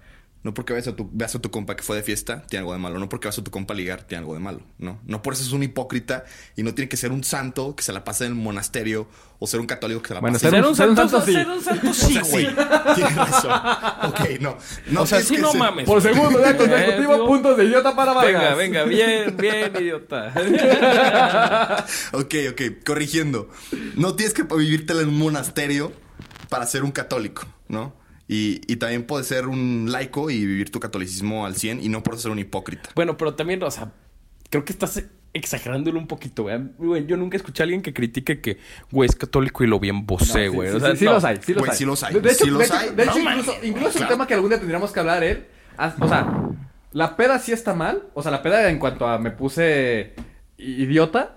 no 0.48 0.54
porque 0.54 0.72
veas 0.72 0.88
a 0.88 0.96
tu, 0.96 1.10
veas 1.12 1.36
a 1.36 1.40
tu 1.40 1.52
compa 1.52 1.76
que 1.76 1.84
fue 1.84 1.98
de 1.98 2.04
fiesta, 2.04 2.44
tiene 2.48 2.62
algo 2.62 2.72
de 2.72 2.80
malo. 2.80 2.98
No 3.00 3.10
porque 3.10 3.28
vas 3.28 3.38
a 3.38 3.44
tu 3.44 3.52
compa 3.52 3.74
ligar, 3.74 4.04
tiene 4.04 4.20
algo 4.20 4.34
de 4.34 4.40
malo, 4.40 4.62
¿no? 4.78 4.98
No 5.06 5.22
por 5.22 5.34
eso 5.34 5.44
es 5.44 5.52
un 5.52 5.62
hipócrita 5.62 6.24
y 6.56 6.64
no 6.64 6.74
tiene 6.74 6.88
que 6.88 6.96
ser 6.96 7.12
un 7.12 7.26
santo 7.26 7.76
que 7.76 7.84
se 7.84 7.92
la 7.92 8.06
pase 8.06 8.26
en 8.26 8.32
el 8.32 8.38
monasterio 8.38 9.10
o 9.40 9.46
ser 9.48 9.60
un 9.60 9.68
católico 9.68 10.02
que 10.02 10.08
se 10.08 10.14
la 10.14 10.22
Bueno, 10.22 10.36
pase... 10.40 10.50
ser 10.50 10.66
un- 10.66 10.74
ser 10.74 10.90
un 10.90 10.96
santo 10.96 11.22
sí. 11.22 11.34
ser 11.34 11.48
un 11.50 11.62
santo 11.62 11.94
sí, 11.94 12.18
güey. 12.32 12.48
Tienes 12.96 13.16
razón. 13.18 13.52
Ok, 14.04 14.20
no. 14.40 14.58
no 14.92 15.02
o 15.02 15.06
sea, 15.06 15.20
sí 15.22 15.36
que 15.36 15.42
no 15.42 15.52
ser- 15.52 15.60
mames. 15.60 15.86
Por 15.86 16.02
segundo 16.02 16.40
día 16.40 16.56
consecutivo, 16.58 17.14
Eh, 17.16 17.28
puntos 17.28 17.58
de 17.58 17.66
idiota 17.66 17.94
para 17.94 18.14
Venga, 18.22 18.40
Vargas. 18.40 18.58
venga, 18.58 18.84
bien, 18.86 19.36
bien, 19.36 19.74
idiota. 19.80 20.34
Ok, 22.14 22.36
ok, 22.52 22.62
corrigiendo. 22.86 23.50
No 23.96 24.16
tienes 24.16 24.34
que 24.34 24.44
vivírtela 24.44 25.02
en 25.02 25.10
un 25.10 25.18
monasterio 25.20 25.92
para 26.50 26.66
ser 26.66 26.84
un 26.84 26.92
católico, 26.92 27.44
¿no? 27.68 27.94
Y, 28.28 28.62
y 28.68 28.76
también 28.76 29.04
puedes 29.06 29.28
ser 29.28 29.48
un 29.48 29.88
laico 29.90 30.30
y 30.30 30.46
vivir 30.46 30.70
tu 30.70 30.80
catolicismo 30.80 31.46
al 31.46 31.56
100 31.56 31.82
y 31.84 31.90
no 31.90 32.04
por 32.04 32.18
ser 32.18 32.32
un 32.32 32.40
hipócrita. 32.40 32.90
Bueno, 32.96 33.16
pero 33.18 33.36
también, 33.36 33.64
o 33.64 33.72
sea, 33.72 33.92
creo 34.50 34.66
que 34.66 34.74
estás 34.74 35.02
exagerándolo 35.34 35.98
un 36.00 36.08
poquito, 36.08 36.44
güey. 36.44 36.60
Güey, 36.78 37.06
Yo 37.06 37.16
nunca 37.16 37.38
escuché 37.38 37.62
a 37.62 37.66
alguien 37.66 37.82
que 37.82 37.94
critique 37.94 38.42
que, 38.42 38.58
güey, 38.92 39.08
es 39.10 39.16
católico 39.16 39.64
y 39.64 39.68
lo 39.68 39.80
bien 39.80 39.98
No, 39.98 40.04
vocé, 40.06 40.44
sí, 40.44 40.48
güey. 40.48 40.70
sí, 40.72 40.76
o 40.76 40.80
sea, 40.80 40.92
sí, 40.92 40.98
sí 40.98 41.06
no. 41.06 41.12
los 41.14 41.24
hay, 41.24 41.38
sí 41.42 41.54
los 41.54 41.60
Güey, 41.62 41.72
hay. 41.72 41.78
sí 41.78 41.86
los 41.86 42.04
hay, 42.04 42.14
De, 42.16 42.22
de 42.22 42.32
hecho, 42.32 42.44
sí 42.46 42.50
los 42.50 42.60
de 42.60 42.66
hecho- 42.66 42.76
hay. 42.78 42.90
de 42.96 43.04
hecho, 43.04 43.20
No 43.20 43.32
incluso, 43.32 43.54
incluso 43.64 43.88
es 43.90 43.96
un 43.96 44.00
claro. 44.00 44.14
tema 44.14 44.28
que 44.28 44.34
algún 44.34 44.50
día 44.50 44.58
tendríamos 44.60 44.92
que 44.92 45.00
hablar 45.00 45.24
él. 45.24 45.46
O 46.00 46.08
sea, 46.10 46.50
la 46.92 47.16
peda 47.16 47.40
sí 47.40 47.52
está 47.54 47.74
mal. 47.76 48.04
O 48.14 48.24
sea, 48.24 48.32
la 48.32 48.42
peda 48.42 48.70
en 48.70 48.80
cuanto 48.80 49.08
a 49.08 49.20
me 49.20 49.32
puse 49.32 50.16
idiota. 50.58 51.37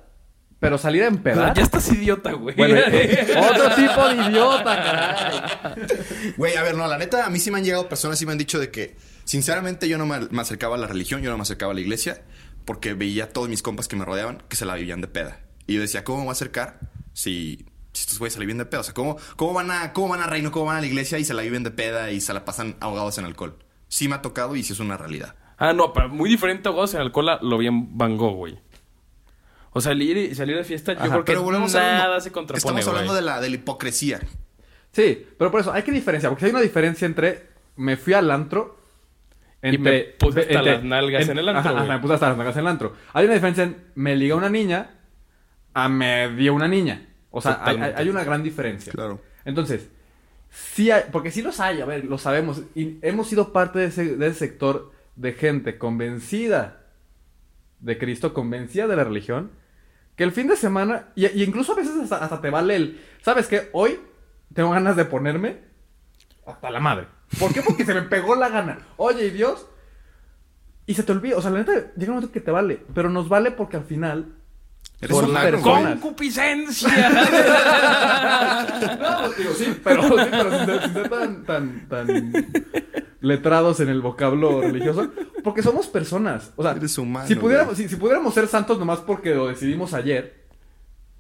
Pero 0.61 0.76
salir 0.76 1.02
a 1.02 1.07
empedar. 1.07 1.57
Ya 1.57 1.62
estás 1.62 1.90
idiota, 1.90 2.33
güey. 2.33 2.55
Bueno, 2.55 2.76
eh, 2.76 3.35
otro 3.50 3.75
tipo 3.75 4.09
de 4.09 4.29
idiota, 4.29 4.64
caray. 4.64 6.35
Güey, 6.37 6.55
a 6.57 6.62
ver, 6.62 6.76
no, 6.76 6.87
la 6.87 6.99
neta, 6.99 7.25
a 7.25 7.31
mí 7.31 7.38
sí 7.38 7.50
me 7.50 7.59
han 7.59 7.64
llegado 7.64 7.88
personas 7.88 8.21
y 8.21 8.26
me 8.26 8.33
han 8.33 8.38
dicho 8.38 8.59
de 8.59 8.71
que, 8.71 8.97
sinceramente, 9.25 9.88
yo 9.88 9.97
no 9.97 10.05
me, 10.05 10.21
me 10.31 10.43
acercaba 10.43 10.76
a 10.76 10.79
la 10.79 10.87
religión, 10.87 11.23
yo 11.23 11.31
no 11.31 11.38
me 11.38 11.43
acercaba 11.43 11.73
a 11.73 11.75
la 11.75 11.81
iglesia, 11.81 12.23
porque 12.67 12.93
veía 12.93 13.25
a 13.25 13.29
todos 13.29 13.49
mis 13.49 13.62
compas 13.62 13.88
que 13.88 13.97
me 13.97 14.05
rodeaban 14.05 14.43
que 14.49 14.57
se 14.57 14.67
la 14.67 14.75
vivían 14.75 15.00
de 15.00 15.09
peda. 15.09 15.40
Y 15.67 15.75
yo 15.75 15.81
decía, 15.81 16.05
¿cómo 16.05 16.19
me 16.19 16.25
voy 16.25 16.31
a 16.31 16.33
acercar 16.33 16.79
si, 17.14 17.64
si 17.93 18.02
estos 18.02 18.19
güeyes 18.19 18.35
se 18.35 18.40
la 18.40 18.45
viven 18.45 18.59
de 18.59 18.67
peda? 18.67 18.81
O 18.81 18.85
sea, 18.85 18.93
¿cómo, 18.93 19.17
cómo, 19.37 19.55
van 19.55 19.71
a, 19.71 19.95
¿cómo 19.95 20.09
van 20.09 20.21
a 20.21 20.26
reino, 20.26 20.50
cómo 20.50 20.67
van 20.67 20.76
a 20.76 20.81
la 20.81 20.87
iglesia 20.87 21.19
y 21.19 21.25
se 21.25 21.33
la 21.33 21.40
viven 21.40 21.62
de 21.62 21.71
peda 21.71 22.11
y 22.11 22.21
se 22.21 22.35
la 22.35 22.45
pasan 22.45 22.76
ahogados 22.81 23.17
en 23.17 23.25
alcohol? 23.25 23.57
Sí 23.88 24.09
me 24.09 24.17
ha 24.17 24.23
tocado 24.23 24.57
y 24.57 24.62
sí 24.62 24.75
es 24.75 24.81
una 24.81 24.99
realidad. 24.99 25.37
Ah, 25.57 25.73
no, 25.73 25.93
pero 25.93 26.09
muy 26.09 26.29
diferente 26.29 26.69
a 26.69 26.73
vos 26.73 26.93
en 26.95 27.00
alcohol 27.00 27.29
a 27.31 27.38
lo 27.40 27.57
bien 27.57 27.97
Van 27.97 28.17
Gogh, 28.17 28.37
güey. 28.37 28.59
O 29.72 29.80
sea, 29.80 29.92
salir, 29.92 30.16
y- 30.16 30.34
salir 30.34 30.56
de 30.56 30.64
fiesta, 30.64 30.92
yo 30.94 30.98
creo 30.98 31.24
que 31.24 31.32
Pero 31.32 31.42
volvemos 31.42 31.74
a 31.74 31.78
lo 31.80 31.84
nada 31.86 32.04
mismo. 32.16 32.20
se 32.22 32.32
contrapone, 32.32 32.58
Estamos 32.80 32.86
hablando 32.88 33.12
güey. 33.12 33.22
de 33.22 33.26
la, 33.26 33.40
de 33.40 33.48
la 33.50 33.54
hipocresía. 33.56 34.20
Sí, 34.92 35.26
pero 35.38 35.50
por 35.50 35.60
eso 35.60 35.72
hay 35.72 35.82
que 35.84 35.92
diferenciar. 35.92 36.30
Porque 36.32 36.46
hay 36.46 36.50
una 36.50 36.60
diferencia 36.60 37.06
entre 37.06 37.46
me 37.76 37.96
fui 37.96 38.12
al 38.14 38.30
antro. 38.30 38.78
Y 39.62 39.76
me 39.78 40.00
puse 40.18 40.40
hasta 40.40 40.62
las 40.62 40.82
nalgas 40.82 41.28
en 41.28 41.38
el 41.38 41.48
antro, 41.48 41.76
Ajá, 41.76 41.84
me 41.84 41.98
puse 42.00 42.14
hasta 42.14 42.28
las 42.30 42.36
nalgas 42.38 42.56
en 42.56 42.60
el 42.62 42.66
antro. 42.68 42.94
Hay 43.12 43.26
una 43.26 43.34
diferencia 43.34 43.64
en 43.64 43.76
me 43.94 44.16
liga 44.16 44.34
una 44.34 44.48
niña 44.48 44.90
a 45.74 45.88
me 45.88 46.30
dio 46.34 46.54
una 46.54 46.66
niña. 46.66 47.06
O 47.30 47.40
sea, 47.40 47.60
hay 47.64 48.08
una 48.08 48.24
gran 48.24 48.42
diferencia. 48.42 48.90
Claro. 48.92 49.20
Entonces, 49.44 49.88
sí 50.50 50.90
hay, 50.90 51.04
porque 51.12 51.30
sí 51.30 51.42
los 51.42 51.60
hay, 51.60 51.80
a 51.80 51.84
ver, 51.84 52.04
lo 52.06 52.18
sabemos. 52.18 52.62
Y 52.74 52.98
hemos 53.02 53.28
sido 53.28 53.52
parte 53.52 53.78
de 53.78 53.84
ese, 53.86 54.16
de 54.16 54.26
ese 54.26 54.38
sector 54.40 54.90
de 55.14 55.32
gente 55.34 55.78
convencida 55.78 56.79
de 57.80 57.99
Cristo, 57.99 58.34
convencida 58.34 58.87
de 58.87 58.96
la 58.96 59.04
religión, 59.04 59.50
que 60.16 60.25
el 60.25 60.32
fin 60.32 60.49
de 60.49 60.56
semana, 60.56 61.08
y, 61.14 61.26
y 61.26 61.42
incluso 61.42 61.72
a 61.72 61.76
veces 61.76 61.96
hasta, 61.96 62.16
hasta 62.16 62.40
te 62.40 62.50
vale 62.50 62.76
el, 62.76 63.00
¿sabes 63.22 63.46
qué? 63.46 63.70
Hoy 63.72 63.99
tengo 64.54 64.70
ganas 64.70 64.96
de 64.96 65.04
ponerme 65.04 65.58
hasta 66.46 66.70
la 66.70 66.80
madre. 66.80 67.06
¿Por 67.38 67.52
qué? 67.52 67.62
Porque 67.62 67.84
se 67.84 67.94
me 67.94 68.02
pegó 68.02 68.34
la 68.34 68.49
gana. 68.49 68.78
Oye, 68.96 69.26
¿y 69.26 69.30
Dios? 69.30 69.66
Y 70.87 70.94
se 70.94 71.04
te 71.04 71.12
olvida, 71.12 71.37
o 71.37 71.42
sea, 71.42 71.50
la 71.50 71.60
neta, 71.60 71.92
llega 71.96 72.10
un 72.10 72.16
momento 72.16 72.32
que 72.32 72.40
te 72.40 72.50
vale, 72.50 72.82
pero 72.94 73.08
nos 73.08 73.28
vale 73.28 73.52
porque 73.52 73.76
al 73.76 73.84
final 73.84 74.34
Eres 75.00 75.16
somos 75.16 75.28
un 75.28 75.34
naco, 75.34 75.50
personas. 75.50 75.92
¡Concupiscencia! 75.92 76.90
No, 79.00 79.28
digo, 79.38 79.52
sí, 79.54 79.76
pero, 79.84 80.02
sí, 80.02 80.08
pero 80.30 80.58
sin, 80.58 80.66
ser, 80.66 80.82
sin 80.82 80.92
ser 80.94 81.08
tan, 81.08 81.44
tan, 81.44 81.88
tan 81.88 82.32
letrados 83.20 83.80
en 83.80 83.88
el 83.88 84.00
vocablo 84.00 84.60
religioso, 84.62 85.10
porque 85.44 85.62
somos 85.62 85.86
personas. 85.88 86.52
O 86.56 86.62
sea, 86.62 86.72
Eres 86.72 86.96
humano, 86.98 87.26
si, 87.26 87.34
pudiéramos, 87.34 87.76
si, 87.76 87.88
si 87.88 87.96
pudiéramos 87.96 88.32
ser 88.34 88.46
santos 88.48 88.78
nomás 88.78 89.00
porque 89.00 89.34
lo 89.34 89.48
decidimos 89.48 89.94
ayer, 89.94 90.40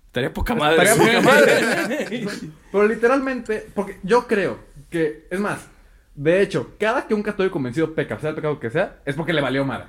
Estaría 0.06 0.32
poca 0.32 0.54
madre. 0.56 0.82
estaría 0.82 1.20
poca 1.20 1.34
madre. 1.34 2.26
Pero 2.72 2.88
literalmente, 2.88 3.66
porque 3.74 3.98
yo 4.02 4.26
creo 4.26 4.58
que, 4.90 5.28
es 5.30 5.38
más, 5.38 5.68
de 6.16 6.42
hecho, 6.42 6.74
cada 6.80 7.06
que 7.06 7.14
un 7.14 7.22
católico 7.22 7.52
convencido 7.52 7.94
peca, 7.94 8.18
sea 8.18 8.30
el 8.30 8.34
pecado 8.36 8.58
que 8.58 8.70
sea, 8.70 9.00
es 9.04 9.14
porque 9.14 9.32
le 9.32 9.40
valió 9.40 9.64
madre. 9.64 9.86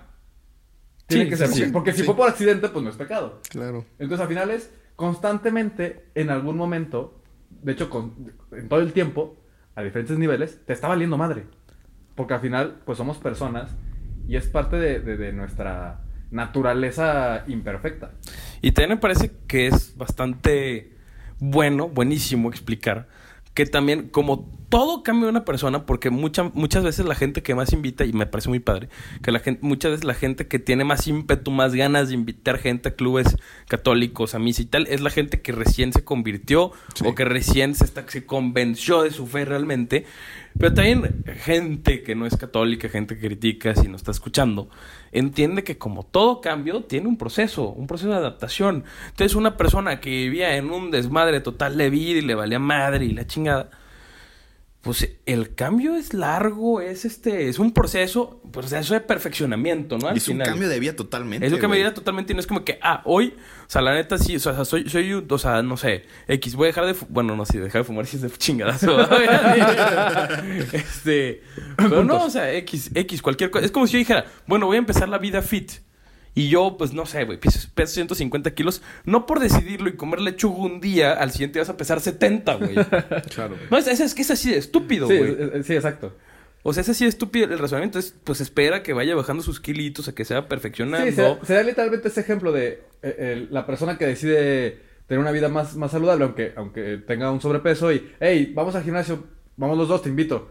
Tiene 1.07 1.23
Sí, 1.25 1.29
que 1.31 1.35
sí, 1.37 1.53
ser 1.55 1.65
sí. 1.67 1.71
porque 1.73 1.91
si 1.91 1.99
Sí. 2.01 2.03
fue 2.05 2.15
por 2.15 2.29
accidente, 2.29 2.69
pues 2.69 2.83
no 2.83 2.91
es 2.91 2.95
pecado. 2.97 3.41
Claro. 3.49 3.83
Entonces, 3.97 4.19
al 4.21 4.27
final 4.27 4.51
es 4.51 4.69
constantemente, 4.95 6.05
en 6.13 6.29
algún 6.29 6.55
momento, 6.55 7.19
de 7.49 7.71
hecho, 7.71 7.89
con- 7.89 8.31
en 8.51 8.69
todo 8.69 8.79
el 8.81 8.93
tiempo, 8.93 9.37
a 9.75 9.81
diferentes 9.81 10.17
niveles, 10.19 10.59
te 10.65 10.73
está 10.73 10.87
valiendo 10.87 11.17
madre. 11.17 11.45
Porque 12.21 12.35
al 12.35 12.39
final, 12.39 12.75
pues 12.85 12.99
somos 12.99 13.17
personas 13.17 13.75
y 14.27 14.35
es 14.35 14.45
parte 14.45 14.75
de, 14.75 14.99
de- 14.99 15.17
de 15.17 15.33
nuestra 15.33 16.01
naturaleza 16.29 17.43
imperfecta. 17.47 18.11
Y 18.61 18.73
también 18.73 18.91
me 18.91 18.97
parece 18.97 19.31
que 19.47 19.65
es 19.65 19.97
bastante 19.97 20.93
bueno, 21.39 21.89
buenísimo 21.89 22.47
explicar 22.49 23.07
que 23.55 23.65
también, 23.65 24.07
como 24.07 24.49
todo 24.69 25.03
cambia 25.03 25.25
de 25.25 25.31
una 25.31 25.43
persona, 25.43 25.85
porque 25.85 26.09
mucha, 26.09 26.43
muchas 26.53 26.85
veces 26.85 27.05
la 27.05 27.15
gente 27.15 27.43
que 27.43 27.53
más 27.53 27.73
invita, 27.73 28.05
y 28.05 28.13
me 28.13 28.25
parece 28.25 28.47
muy 28.47 28.59
padre, 28.59 28.87
que 29.21 29.33
la 29.33 29.39
gente, 29.39 29.59
muchas 29.61 29.91
veces 29.91 30.05
la 30.05 30.13
gente 30.13 30.47
que 30.47 30.57
tiene 30.57 30.85
más 30.85 31.05
ímpetu, 31.05 31.51
más 31.51 31.73
ganas 31.75 32.07
de 32.07 32.13
invitar 32.13 32.59
gente 32.59 32.87
a 32.87 32.95
clubes 32.95 33.35
católicos, 33.67 34.35
a 34.35 34.39
misa 34.39 34.61
y 34.61 34.65
tal, 34.67 34.87
es 34.87 35.01
la 35.01 35.09
gente 35.09 35.41
que 35.41 35.51
recién 35.51 35.91
se 35.91 36.05
convirtió 36.05 36.71
Sí. 36.93 37.03
o 37.05 37.13
que 37.13 37.25
recién 37.25 37.75
se, 37.75 37.83
está, 37.83 38.05
se 38.07 38.25
convenció 38.25 39.01
de 39.03 39.11
su 39.11 39.27
fe 39.27 39.43
realmente. 39.43 40.05
Pero 40.57 40.73
también 40.73 41.23
gente 41.43 42.03
que 42.03 42.15
no 42.15 42.25
es 42.25 42.37
católica, 42.37 42.89
gente 42.89 43.17
que 43.17 43.27
critica, 43.27 43.75
si 43.75 43.87
no 43.87 43.95
está 43.95 44.11
escuchando, 44.11 44.69
entiende 45.11 45.63
que 45.63 45.77
como 45.77 46.03
todo 46.03 46.41
cambio 46.41 46.83
tiene 46.83 47.07
un 47.07 47.17
proceso, 47.17 47.69
un 47.69 47.87
proceso 47.87 48.09
de 48.09 48.17
adaptación. 48.17 48.83
Entonces 49.09 49.35
una 49.35 49.57
persona 49.57 49.99
que 49.99 50.09
vivía 50.09 50.57
en 50.57 50.69
un 50.71 50.91
desmadre 50.91 51.39
total 51.41 51.77
de 51.77 51.89
vida 51.89 52.19
y 52.19 52.21
le 52.21 52.35
valía 52.35 52.59
madre 52.59 53.05
y 53.05 53.11
la 53.11 53.25
chingada, 53.25 53.69
pues 54.81 55.07
el 55.27 55.53
cambio 55.53 55.95
es 55.95 56.13
largo, 56.15 56.81
es 56.81 57.05
este, 57.05 57.49
es 57.49 57.59
un 57.59 57.71
proceso, 57.71 58.41
proceso 58.51 58.95
de 58.95 59.01
perfeccionamiento, 59.01 59.99
¿no? 59.99 60.07
Al 60.07 60.17
es 60.17 60.27
un 60.27 60.33
final. 60.33 60.47
cambio 60.47 60.69
de 60.69 60.79
vida 60.79 60.95
totalmente. 60.95 61.45
Es 61.45 61.53
que 61.53 61.61
me 61.61 61.67
güey. 61.67 61.79
dirá 61.81 61.93
totalmente 61.93 62.33
y 62.33 62.35
no 62.35 62.39
es 62.39 62.47
como 62.47 62.65
que, 62.65 62.79
ah, 62.81 63.03
hoy, 63.05 63.35
o 63.67 63.69
sea, 63.69 63.83
la 63.83 63.93
neta 63.93 64.17
sí, 64.17 64.35
o 64.35 64.39
sea, 64.39 64.65
soy, 64.65 64.89
soy, 64.89 65.13
un- 65.13 65.27
o 65.29 65.37
sea, 65.37 65.61
no 65.61 65.77
sé, 65.77 66.05
X, 66.27 66.55
voy 66.55 66.65
a 66.65 66.67
dejar 66.69 66.87
de, 66.87 66.95
bueno, 67.09 67.35
no, 67.35 67.45
sí, 67.45 67.59
dejar 67.59 67.81
de 67.81 67.85
fumar 67.85 68.07
si 68.07 68.15
es 68.15 68.23
de 68.23 68.31
chingadazo. 68.31 68.97
este, 70.73 71.41
pero 71.77 72.03
no, 72.03 72.25
o 72.25 72.29
sea, 72.29 72.51
X, 72.53 72.91
X, 72.93 73.21
cualquier 73.21 73.51
cosa. 73.51 73.65
Es 73.65 73.71
como 73.71 73.85
si 73.87 73.93
yo 73.93 73.99
dijera, 73.99 74.25
bueno, 74.47 74.65
voy 74.65 74.77
a 74.77 74.79
empezar 74.79 75.07
la 75.09 75.17
vida 75.17 75.41
fit. 75.41 75.71
Y 76.33 76.47
yo, 76.49 76.75
pues 76.77 76.93
no 76.93 77.05
sé, 77.05 77.25
güey, 77.25 77.37
peso, 77.39 77.67
peso 77.73 77.93
150 77.93 78.51
kilos. 78.53 78.81
No 79.03 79.25
por 79.25 79.39
decidirlo 79.39 79.89
y 79.89 79.95
comer 79.97 80.21
lechuga 80.21 80.59
un 80.63 80.79
día, 80.79 81.11
al 81.13 81.31
siguiente 81.31 81.59
vas 81.59 81.69
a 81.69 81.75
pesar 81.77 81.99
70, 81.99 82.53
güey. 82.55 82.75
Claro. 83.35 83.55
No, 83.69 83.77
es, 83.77 83.87
es, 83.87 83.99
es 83.99 84.13
que 84.15 84.21
es 84.21 84.31
así 84.31 84.51
de 84.51 84.57
estúpido, 84.57 85.07
Sí, 85.07 85.17
güey. 85.17 85.35
es- 85.55 85.65
sí, 85.65 85.73
exacto. 85.75 86.15
O 86.63 86.73
sea, 86.73 86.81
es 86.81 86.89
así 86.89 87.03
de 87.05 87.09
estúpido 87.09 87.45
el 87.51 87.57
razonamiento. 87.59 87.97
Es, 87.99 88.15
pues 88.23 88.39
espera 88.39 88.83
que 88.83 88.93
vaya 88.93 89.15
bajando 89.15 89.41
sus 89.43 89.59
kilitos, 89.59 90.07
a 90.07 90.13
que 90.15 90.23
se 90.25 90.35
vaya 90.35 90.47
perfeccionando. 90.47 91.05
Sí, 91.07 91.11
será, 91.13 91.39
será 91.43 91.63
literalmente 91.63 92.07
ese 92.07 92.21
ejemplo 92.21 92.51
de 92.51 92.83
eh, 93.01 93.47
la 93.49 93.65
persona 93.65 93.97
que 93.97 94.05
decide 94.05 94.79
tener 95.07 95.19
una 95.19 95.31
vida 95.31 95.49
más, 95.49 95.75
más 95.75 95.91
saludable, 95.91 96.23
aunque, 96.23 96.53
aunque 96.55 96.97
tenga 97.05 97.29
un 97.31 97.41
sobrepeso 97.41 97.91
y, 97.91 98.11
hey, 98.21 98.53
vamos 98.55 98.75
al 98.75 98.83
gimnasio, 98.83 99.23
vamos 99.57 99.77
los 99.77 99.87
dos, 99.89 100.01
te 100.03 100.09
invito. 100.09 100.49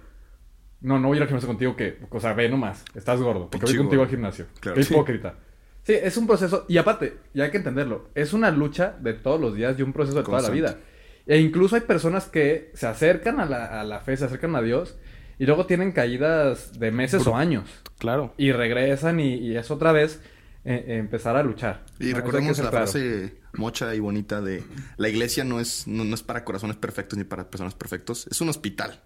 No, 0.83 0.99
no 0.99 1.09
voy 1.09 1.17
a 1.17 1.19
ir 1.19 1.23
al 1.23 1.29
gimnasio 1.29 1.47
contigo 1.49 1.77
que, 1.77 1.99
o 2.11 2.21
sea, 2.21 2.33
ve 2.35 2.49
nomás, 2.49 2.85
estás 2.95 3.21
gordo, 3.21 3.49
porque 3.51 3.59
voy 3.67 3.73
Pinche 3.73 3.79
contigo 3.79 4.03
al 4.03 4.09
gimnasio. 4.09 4.47
Claro. 4.61 4.75
Qué 4.75 4.83
hipócrita. 4.83 5.35
Sí, 5.39 5.50
es 5.87 6.17
un 6.17 6.27
proceso, 6.27 6.65
y 6.69 6.79
aparte, 6.79 7.19
ya 7.35 7.45
hay 7.45 7.51
que 7.51 7.57
entenderlo, 7.57 8.11
es 8.15 8.33
una 8.33 8.51
lucha 8.51 8.97
de 9.01 9.15
todos 9.15 9.41
los 9.41 9.55
días 9.55 9.79
y 9.79 9.83
un 9.83 9.93
proceso 9.93 10.19
de 10.19 10.25
toda 10.25 10.41
la 10.41 10.51
vida. 10.51 10.79
E 11.27 11.39
incluso 11.39 11.77
hay 11.77 11.83
personas 11.83 12.27
que 12.27 12.71
se 12.75 12.87
acercan 12.87 13.41
a 13.41 13.47
la, 13.47 13.81
a 13.81 13.85
la 13.85 14.01
fe, 14.01 14.17
se 14.17 14.25
acercan 14.25 14.55
a 14.57 14.63
Dios, 14.63 14.97
y 15.39 15.47
luego 15.47 15.67
tienen 15.67 15.93
caídas 15.93 16.79
de 16.79 16.91
meses 16.91 17.27
o 17.27 17.35
años. 17.35 17.69
Claro. 17.99 18.35
Y 18.37 18.53
regresan 18.53 19.21
y, 19.21 19.37
y 19.37 19.57
es 19.57 19.71
otra 19.71 19.91
vez 19.93 20.21
eh, 20.65 20.85
eh, 20.87 20.97
empezar 20.99 21.37
a 21.37 21.43
luchar. 21.43 21.87
Y 21.99 22.11
¿no? 22.11 22.17
recordemos 22.19 22.59
la 22.59 22.69
claro. 22.69 22.87
frase 22.87 23.41
mocha 23.55 23.95
y 23.95 24.01
bonita 24.01 24.43
de 24.43 24.63
la 24.99 25.09
iglesia 25.09 25.43
no 25.43 25.59
es, 25.59 25.87
no, 25.87 26.05
no 26.05 26.15
es 26.15 26.23
para 26.23 26.45
corazones 26.45 26.77
perfectos 26.77 27.19
ni 27.19 27.25
para 27.25 27.49
personas 27.49 27.75
perfectos, 27.75 28.27
es 28.31 28.41
un 28.43 28.51
hospital 28.51 29.01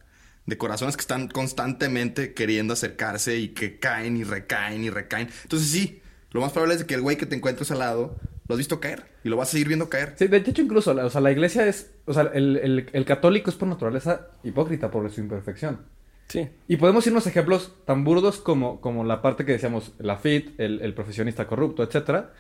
de 0.47 0.59
corazones 0.59 0.97
que 0.97 1.03
están 1.03 1.29
constantemente 1.29 2.35
queriendo 2.35 2.73
acercarse 2.73 3.39
y 3.39 3.49
que 3.51 3.79
caen 3.79 4.17
y 4.17 4.25
recaen 4.25 4.83
y 4.83 4.91
recaen. 4.91 5.29
Entonces 5.45 5.71
sí, 5.71 6.03
lo 6.35 6.41
más 6.43 6.53
probable 6.53 6.75
es 6.75 6.81
de 6.81 6.87
que 6.87 6.95
el 6.95 7.01
güey 7.01 7.17
que 7.17 7.25
te 7.27 7.35
encuentres 7.37 7.71
al 7.71 7.79
lado 7.79 8.17
lo 8.47 8.55
has 8.55 8.59
visto 8.59 8.79
caer 8.81 9.05
y 9.25 9.31
lo 9.31 9.37
vas 9.39 9.49
a 9.49 9.53
seguir 9.53 9.69
viendo 9.69 9.89
caer. 9.89 10.13
Sí, 10.17 10.27
de 10.27 10.37
hecho 10.37 10.61
incluso, 10.61 10.93
la, 10.93 11.07
o 11.07 11.11
sea, 11.11 11.23
la 11.23 11.33
iglesia 11.33 11.67
es, 11.67 11.95
o 12.05 12.13
sea, 12.13 12.25
el, 12.35 12.59
el- 12.59 12.91
el 12.93 13.05
católico 13.07 13.49
es 13.49 13.57
por 13.57 13.69
naturaleza 13.69 14.29
hipócrita 14.43 14.91
por 14.91 15.11
su 15.11 15.21
imperfección. 15.23 15.81
Sí. 16.29 16.49
Y 16.69 16.77
podemos 16.77 17.07
irnos 17.07 17.27
a 17.27 17.31
ejemplos 17.31 17.73
tan 17.87 18.03
burdos 18.05 18.39
como, 18.39 18.81
como 18.81 19.05
la 19.05 19.23
parte 19.23 19.45
que 19.47 19.53
decíamos, 19.53 19.93
la 19.99 20.17
fit, 20.19 20.59
el, 20.59 20.81
el 20.83 20.93
profesionista 20.95 21.47
corrupto, 21.47 21.83
etcétera. 21.83 22.33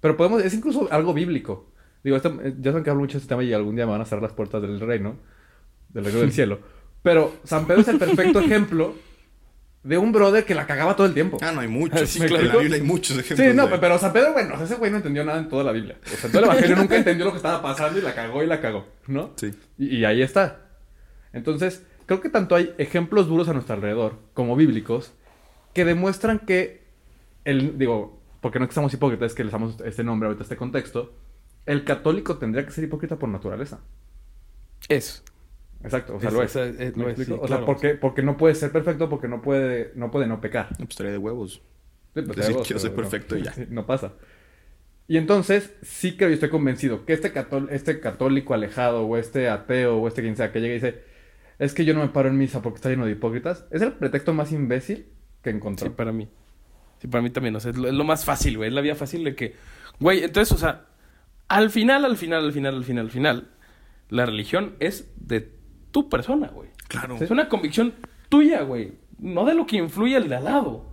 Pero 0.00 0.16
podemos, 0.16 0.42
es 0.42 0.54
incluso 0.54 0.88
algo 0.90 1.12
bíblico. 1.14 1.70
Digo, 2.02 2.16
esto, 2.16 2.36
eh, 2.42 2.54
ya 2.60 2.70
saben 2.72 2.82
que 2.84 2.90
hablo 2.90 3.02
mucho 3.02 3.14
de 3.14 3.18
este 3.22 3.28
tema 3.28 3.44
y 3.44 3.52
algún 3.52 3.76
día 3.76 3.84
me 3.86 3.92
van 3.92 4.00
a 4.00 4.04
cerrar 4.04 4.22
las 4.22 4.32
puertas 4.32 4.62
del 4.62 4.80
reino, 4.80 5.16
del 5.90 6.04
reino 6.04 6.20
del 6.20 6.32
cielo. 6.38 6.58
Pero 7.02 7.34
San 7.44 7.66
Pedro 7.66 7.82
es 7.82 7.88
el 7.88 7.98
perfecto 7.98 8.40
ejemplo 8.40 8.94
de 9.82 9.98
un 9.98 10.12
brother 10.12 10.44
que 10.44 10.54
la 10.54 10.66
cagaba 10.66 10.94
todo 10.94 11.06
el 11.06 11.14
tiempo. 11.14 11.38
Ah, 11.42 11.50
no 11.52 11.60
hay 11.60 11.68
muchos. 11.68 12.00
Sí, 12.08 12.20
en 12.22 12.28
claro. 12.28 12.44
la 12.46 12.56
Biblia 12.56 12.76
hay 12.76 12.82
muchos 12.82 13.18
ejemplos. 13.18 13.48
Sí, 13.48 13.54
no, 13.56 13.66
de- 13.66 13.78
pero 13.78 13.98
San 13.98 14.12
Pedro, 14.12 14.32
bueno, 14.32 14.62
ese 14.62 14.76
güey 14.76 14.90
no 14.90 14.98
entendió 14.98 15.24
nada 15.24 15.38
en 15.38 15.48
toda 15.48 15.64
la 15.64 15.72
Biblia. 15.72 15.96
O 16.04 16.08
sea, 16.08 16.26
en 16.26 16.32
todo 16.32 16.38
el 16.38 16.44
Evangelio 16.50 16.76
nunca 16.76 16.96
entendió 16.96 17.24
lo 17.24 17.30
que 17.32 17.38
estaba 17.38 17.60
pasando 17.62 17.98
y 17.98 18.02
la 18.02 18.14
cagó 18.14 18.42
y 18.42 18.46
la 18.46 18.60
cagó, 18.60 18.86
¿no? 19.08 19.32
Sí. 19.36 19.52
Y, 19.78 19.96
y 19.98 20.04
ahí 20.04 20.22
está. 20.22 20.60
Entonces, 21.32 21.82
creo 22.06 22.20
que 22.20 22.28
tanto 22.28 22.54
hay 22.54 22.74
ejemplos 22.78 23.26
duros 23.26 23.48
a 23.48 23.52
nuestro 23.54 23.74
alrededor, 23.74 24.18
como 24.34 24.54
bíblicos, 24.54 25.12
que 25.74 25.84
demuestran 25.84 26.38
que, 26.40 26.84
el, 27.44 27.78
digo, 27.78 28.20
porque 28.40 28.58
no 28.58 28.66
es 28.66 28.68
que 28.68 28.74
seamos 28.74 28.92
hipócritas, 28.94 29.32
es 29.32 29.34
que 29.34 29.44
les 29.44 29.52
damos 29.52 29.80
este 29.84 30.04
nombre 30.04 30.26
ahorita, 30.28 30.42
este 30.44 30.56
contexto, 30.56 31.14
el 31.66 31.84
católico 31.84 32.36
tendría 32.38 32.64
que 32.66 32.72
ser 32.72 32.84
hipócrita 32.84 33.16
por 33.16 33.28
naturaleza. 33.28 33.80
Es. 34.88 35.22
Exacto, 35.84 36.16
o 36.16 36.20
sea, 36.20 36.28
Es- 36.28 36.34
lo 36.34 36.42
es. 36.42 36.56
es- 36.56 36.80
es- 36.80 36.96
¿Me 36.96 37.04
lo 37.04 37.10
es, 37.10 37.18
explico? 37.18 37.34
sí, 37.38 37.44
o 37.44 37.48
sea, 37.48 37.56
claro. 37.58 37.66
porque, 37.66 37.94
porque 37.94 38.22
no 38.22 38.36
puede 38.36 38.54
ser 38.54 38.70
perfecto, 38.72 39.08
porque 39.08 39.28
no 39.28 39.42
puede 39.42 39.92
no, 39.94 40.10
puede 40.10 40.26
no 40.26 40.40
pecar. 40.40 40.68
No, 40.72 40.76
pues 40.78 40.90
estaría 40.90 41.12
de 41.12 41.18
huevos. 41.18 41.62
Sí, 42.14 42.22
pues, 42.22 42.36
Decir, 42.36 42.56
quiero 42.64 42.78
ser 42.78 42.94
perfecto 42.94 43.36
y 43.36 43.42
ya. 43.42 43.52
no 43.70 43.86
pasa. 43.86 44.12
Y 45.08 45.16
entonces, 45.16 45.74
sí 45.82 46.16
creo 46.16 46.30
y 46.30 46.34
estoy 46.34 46.48
convencido 46.48 47.04
que 47.04 47.12
este, 47.12 47.32
cató- 47.32 47.68
este 47.70 48.00
católico 48.00 48.54
alejado, 48.54 49.06
o 49.06 49.16
este 49.16 49.48
ateo, 49.48 49.96
o 49.98 50.08
este 50.08 50.22
quien 50.22 50.36
sea, 50.36 50.52
que 50.52 50.60
llega 50.60 50.72
y 50.72 50.76
dice, 50.76 51.02
es 51.58 51.74
que 51.74 51.84
yo 51.84 51.92
no 51.94 52.00
me 52.00 52.08
paro 52.08 52.28
en 52.28 52.38
misa 52.38 52.62
porque 52.62 52.76
está 52.76 52.88
lleno 52.88 53.04
de 53.04 53.12
hipócritas, 53.12 53.66
es 53.70 53.82
el 53.82 53.92
pretexto 53.92 54.32
más 54.32 54.52
imbécil 54.52 55.06
que 55.42 55.50
encontró. 55.50 55.88
Sí, 55.88 55.92
para 55.96 56.12
mí. 56.12 56.28
Sí, 57.00 57.08
para 57.08 57.20
mí 57.20 57.30
también. 57.30 57.56
O 57.56 57.60
sea, 57.60 57.72
es 57.72 57.76
lo, 57.76 57.88
es 57.88 57.94
lo 57.94 58.04
más 58.04 58.24
fácil, 58.24 58.56
güey. 58.56 58.68
Es 58.68 58.74
la 58.74 58.80
vía 58.80 58.94
fácil 58.94 59.24
de 59.24 59.34
que. 59.34 59.54
Güey, 59.98 60.22
entonces, 60.22 60.52
o 60.52 60.58
sea, 60.58 60.86
al 61.48 61.70
final, 61.70 62.04
al 62.04 62.16
final, 62.16 62.44
al 62.44 62.52
final, 62.52 62.76
al 62.76 62.84
final, 62.84 63.04
al 63.06 63.10
final, 63.10 63.48
la 64.08 64.24
religión 64.24 64.76
es 64.78 65.10
de 65.16 65.50
tu 65.92 66.08
persona, 66.08 66.48
güey. 66.48 66.70
Claro. 66.88 67.16
Es 67.20 67.30
una 67.30 67.48
convicción 67.48 67.94
tuya, 68.28 68.62
güey. 68.62 68.92
No 69.18 69.44
de 69.44 69.54
lo 69.54 69.66
que 69.66 69.76
influye 69.76 70.16
al 70.16 70.28
de 70.28 70.34
al 70.36 70.44
lado. 70.44 70.84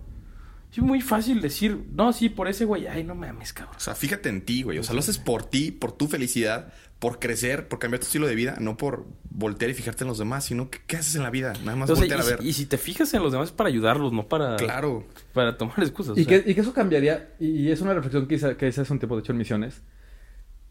Es 0.70 0.78
muy 0.78 1.00
fácil 1.00 1.40
decir, 1.40 1.86
no, 1.92 2.12
sí, 2.12 2.28
por 2.28 2.46
ese 2.46 2.64
güey. 2.64 2.86
Ay, 2.86 3.02
no 3.02 3.16
mames, 3.16 3.52
cabrón. 3.52 3.74
O 3.76 3.80
sea, 3.80 3.96
fíjate 3.96 4.28
en 4.28 4.42
ti, 4.42 4.62
güey. 4.62 4.78
O 4.78 4.84
sea, 4.84 4.94
lo 4.94 5.00
haces 5.00 5.18
por 5.18 5.42
ti, 5.44 5.72
por 5.72 5.90
tu 5.90 6.06
felicidad, 6.06 6.72
por 7.00 7.18
crecer, 7.18 7.66
por 7.66 7.80
cambiar 7.80 7.98
tu 7.98 8.06
estilo 8.06 8.28
de 8.28 8.36
vida, 8.36 8.56
no 8.60 8.76
por 8.76 9.04
voltear 9.30 9.68
y 9.70 9.74
fijarte 9.74 10.04
en 10.04 10.08
los 10.08 10.18
demás, 10.18 10.44
sino 10.44 10.70
que 10.70 10.78
qué 10.86 10.96
haces 10.98 11.16
en 11.16 11.24
la 11.24 11.30
vida. 11.30 11.54
Nada 11.64 11.74
más 11.76 11.88
Entonces, 11.90 12.08
voltear 12.08 12.20
y, 12.20 12.22
a 12.22 12.30
ver. 12.36 12.42
si- 12.42 12.48
y 12.48 12.52
si 12.52 12.66
te 12.66 12.78
fijas 12.78 13.12
en 13.14 13.22
los 13.24 13.32
demás 13.32 13.48
es 13.48 13.52
para 13.52 13.68
ayudarlos, 13.68 14.12
no 14.12 14.28
para, 14.28 14.54
Claro. 14.56 15.06
para 15.32 15.56
tomar 15.56 15.80
excusas. 15.80 16.16
Y 16.16 16.20
o 16.20 16.24
sea. 16.24 16.40
que, 16.44 16.50
y 16.50 16.54
que 16.54 16.60
eso 16.60 16.72
cambiaría, 16.72 17.34
y 17.40 17.46
y 17.66 17.70
es 17.72 17.80
una 17.80 17.92
reflexión 17.94 18.28
que 18.28 18.36
hice, 18.36 18.56
que 18.56 18.68
hice 18.68 18.82
hace 18.82 18.92
un 18.92 19.00
tiempo, 19.00 19.16
de 19.16 19.22
hecho, 19.22 19.32
en 19.32 19.38
Misiones, 19.38 19.82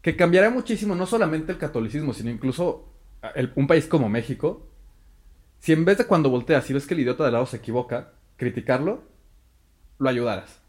que 0.00 0.16
cambiaría 0.16 0.48
muchísimo 0.48 0.94
no 0.94 1.04
solamente 1.04 1.52
el 1.52 1.58
catolicismo, 1.58 2.14
sino 2.14 2.30
incluso 2.30 2.89
el- 3.34 3.52
un 3.56 3.66
país 3.66 3.86
como 3.86 4.08
México, 4.08 4.66
si 5.60 5.72
en 5.72 5.84
vez 5.84 5.98
de 5.98 6.06
cuando 6.06 6.30
volteas 6.30 6.68
y 6.70 6.74
ves 6.74 6.86
que 6.86 6.94
el 6.94 7.00
idiota 7.00 7.24
de 7.24 7.32
lado 7.32 7.46
se 7.46 7.58
equivoca, 7.58 8.12
criticarlo, 8.36 9.02
lo 9.98 10.08
ayudaras. 10.08 10.60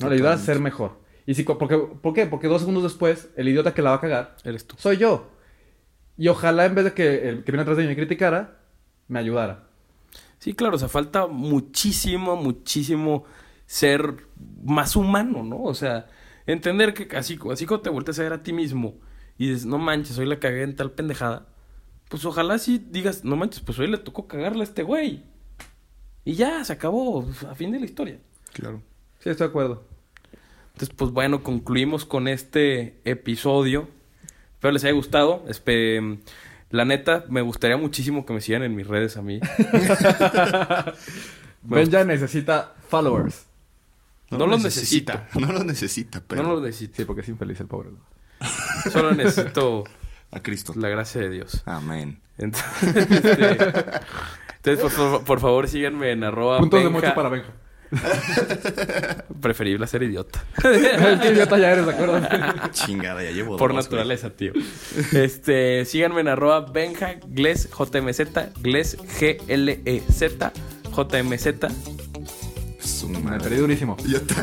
¿no? 0.00 0.08
Le 0.08 0.16
ayudaras 0.16 0.42
a 0.42 0.44
ser 0.46 0.60
mejor. 0.60 1.00
Y 1.26 1.34
si, 1.34 1.44
porque, 1.44 1.78
¿Por 1.78 2.14
qué? 2.14 2.26
Porque 2.26 2.48
dos 2.48 2.60
segundos 2.60 2.82
después, 2.84 3.30
el 3.36 3.48
idiota 3.48 3.74
que 3.74 3.82
la 3.82 3.90
va 3.90 3.96
a 3.96 4.00
cagar 4.00 4.36
Eres 4.44 4.66
tú. 4.66 4.76
soy 4.78 4.98
yo. 4.98 5.30
Y 6.16 6.28
ojalá 6.28 6.66
en 6.66 6.74
vez 6.74 6.84
de 6.84 6.94
que 6.94 7.28
el 7.28 7.44
que 7.44 7.52
viene 7.52 7.62
atrás 7.62 7.76
de 7.76 7.84
mí 7.84 7.88
me 7.90 7.96
criticara, 7.96 8.58
me 9.08 9.18
ayudara. 9.20 9.68
Sí, 10.38 10.54
claro, 10.54 10.76
o 10.76 10.78
sea, 10.78 10.88
falta 10.88 11.26
muchísimo, 11.26 12.36
muchísimo 12.36 13.24
ser 13.66 14.26
más 14.64 14.96
humano, 14.96 15.42
¿no? 15.42 15.62
O 15.62 15.74
sea, 15.74 16.06
entender 16.46 16.92
que 16.94 17.16
así, 17.16 17.38
así 17.50 17.66
como 17.66 17.80
te 17.80 17.90
volteas 17.90 18.18
a 18.18 18.22
ver 18.24 18.32
a 18.34 18.42
ti 18.42 18.52
mismo 18.52 18.96
y 19.38 19.48
dices, 19.48 19.66
no 19.66 19.78
manches, 19.78 20.18
hoy 20.18 20.26
la 20.26 20.38
cagué 20.38 20.62
en 20.62 20.76
tal 20.76 20.92
pendejada, 20.92 21.46
pues 22.08 22.24
ojalá 22.24 22.58
sí 22.58 22.84
digas, 22.90 23.24
no 23.24 23.36
manches, 23.36 23.60
pues 23.60 23.78
hoy 23.78 23.88
le 23.88 23.98
tocó 23.98 24.26
cagarle 24.26 24.60
a 24.60 24.64
este 24.64 24.82
güey. 24.82 25.22
Y 26.24 26.34
ya, 26.34 26.64
se 26.64 26.72
acabó, 26.72 27.28
a 27.50 27.54
fin 27.54 27.70
de 27.72 27.78
la 27.80 27.84
historia. 27.84 28.18
Claro. 28.52 28.80
Sí, 29.20 29.28
estoy 29.30 29.46
de 29.46 29.50
acuerdo. 29.50 29.84
Entonces, 30.72 30.94
pues 30.96 31.10
bueno, 31.12 31.42
concluimos 31.42 32.04
con 32.04 32.26
este 32.28 32.98
episodio. 33.04 33.88
Espero 34.54 34.72
les 34.72 34.84
haya 34.84 34.94
gustado. 34.94 35.44
Espe- 35.46 36.18
la 36.70 36.84
neta, 36.84 37.24
me 37.28 37.42
gustaría 37.42 37.76
muchísimo 37.76 38.24
que 38.26 38.32
me 38.32 38.40
sigan 38.40 38.62
en 38.62 38.74
mis 38.74 38.86
redes 38.86 39.16
a 39.16 39.22
mí. 39.22 39.40
Ben 41.62 41.90
ya 41.90 42.04
necesita 42.04 42.74
followers. 42.88 43.46
No 44.30 44.46
los 44.46 44.62
necesito. 44.62 45.12
No 45.34 45.52
los 45.52 45.64
necesita, 45.64 46.22
pero 46.26 46.42
No 46.42 46.54
lo 46.54 46.60
necesito. 46.60 46.96
Sí, 46.96 47.04
porque 47.04 47.22
es 47.22 47.28
infeliz 47.28 47.60
el 47.60 47.66
pobre. 47.66 47.90
Solo 48.92 49.12
necesito 49.12 49.84
a 50.34 50.40
Cristo. 50.42 50.72
la 50.76 50.88
gracia 50.88 51.20
de 51.20 51.30
Dios. 51.30 51.62
Amén. 51.66 52.20
Entonces, 52.38 52.96
este, 52.96 53.42
entonces, 54.56 54.80
por, 54.80 54.90
favor- 54.90 55.24
por 55.24 55.40
favor, 55.40 55.68
síganme 55.68 56.10
en 56.12 56.24
arroba 56.24 56.58
Puntos 56.58 56.82
de 56.82 56.88
mocho 56.90 57.14
para 57.14 57.28
Benja. 57.28 57.50
Preferible 59.40 59.86
ser 59.86 60.02
idiota. 60.02 60.44
Qué 60.62 61.30
idiota 61.32 61.58
ya 61.58 61.70
eres, 61.72 61.86
¿de 61.86 61.92
acuerdo? 61.92 62.20
Chingada, 62.72 63.22
ya 63.22 63.30
llevo 63.30 63.56
Por 63.56 63.70
dos, 63.72 63.76
güey. 63.76 63.84
naturaleza, 63.84 64.30
tío. 64.30 64.52
Este, 65.12 65.84
síganme 65.84 66.20
en 66.22 66.28
arroba 66.28 66.60
Benja 66.62 67.14
Gles 67.28 67.68
JMZ, 67.70 68.20
Gles 68.62 68.98
G-L-E-Z, 68.98 70.52
JMZ. 70.96 71.46
Es 72.82 73.02
un 73.02 73.24
Me 73.24 73.38
durísimo. 73.38 73.96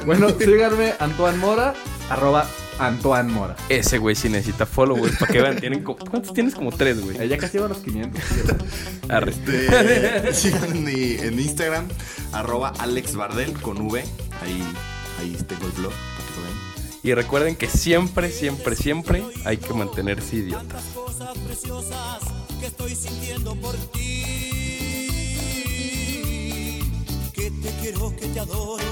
Bueno, 0.05 0.29
síganme 0.29 0.93
Antoine 0.99 1.37
Mora, 1.37 1.73
arroba 2.09 2.47
Antoine 2.79 3.31
Mora. 3.31 3.55
Ese 3.69 3.97
güey 3.97 4.15
sí 4.15 4.29
necesita 4.29 4.65
followers 4.65 5.17
para 5.17 5.31
que 5.31 5.41
vean. 5.41 5.59
Tienen 5.59 5.83
como- 5.83 5.99
¿Cuántos 5.99 6.33
tienes? 6.33 6.55
Como 6.55 6.71
tres, 6.71 7.01
güey. 7.01 7.17
Eh, 7.21 7.27
ya 7.27 7.37
casi 7.37 7.57
iba 7.57 7.65
a 7.67 7.69
los 7.69 7.79
500. 7.79 8.21
Arre. 9.09 9.31
Este, 9.31 10.33
síganme 10.33 10.91
en, 10.91 11.23
en 11.33 11.39
Instagram, 11.39 11.87
arroba 12.31 12.73
Alex 12.79 13.15
Bardel 13.15 13.53
con 13.61 13.79
V. 13.81 14.03
Ahí, 14.41 14.63
ahí 15.19 15.37
tengo 15.47 15.65
el 15.67 15.71
blog. 15.73 15.93
Y 17.03 17.15
recuerden 17.15 17.55
que 17.55 17.67
siempre, 17.67 18.29
siempre, 18.29 18.75
siempre 18.75 19.23
hay 19.43 19.57
que 19.57 19.73
mantenerse 19.73 20.35
idiota. 20.35 20.79
cosas 20.93 21.35
preciosas 21.47 22.19
que 22.59 22.67
estoy 22.67 22.93
sintiendo 22.95 23.55
por 23.55 23.75
ti. 23.91 24.23
Que 27.33 27.49
te 27.49 27.69
quiero, 27.81 28.15
que 28.15 28.27
te 28.27 28.39
adoro, 28.39 28.83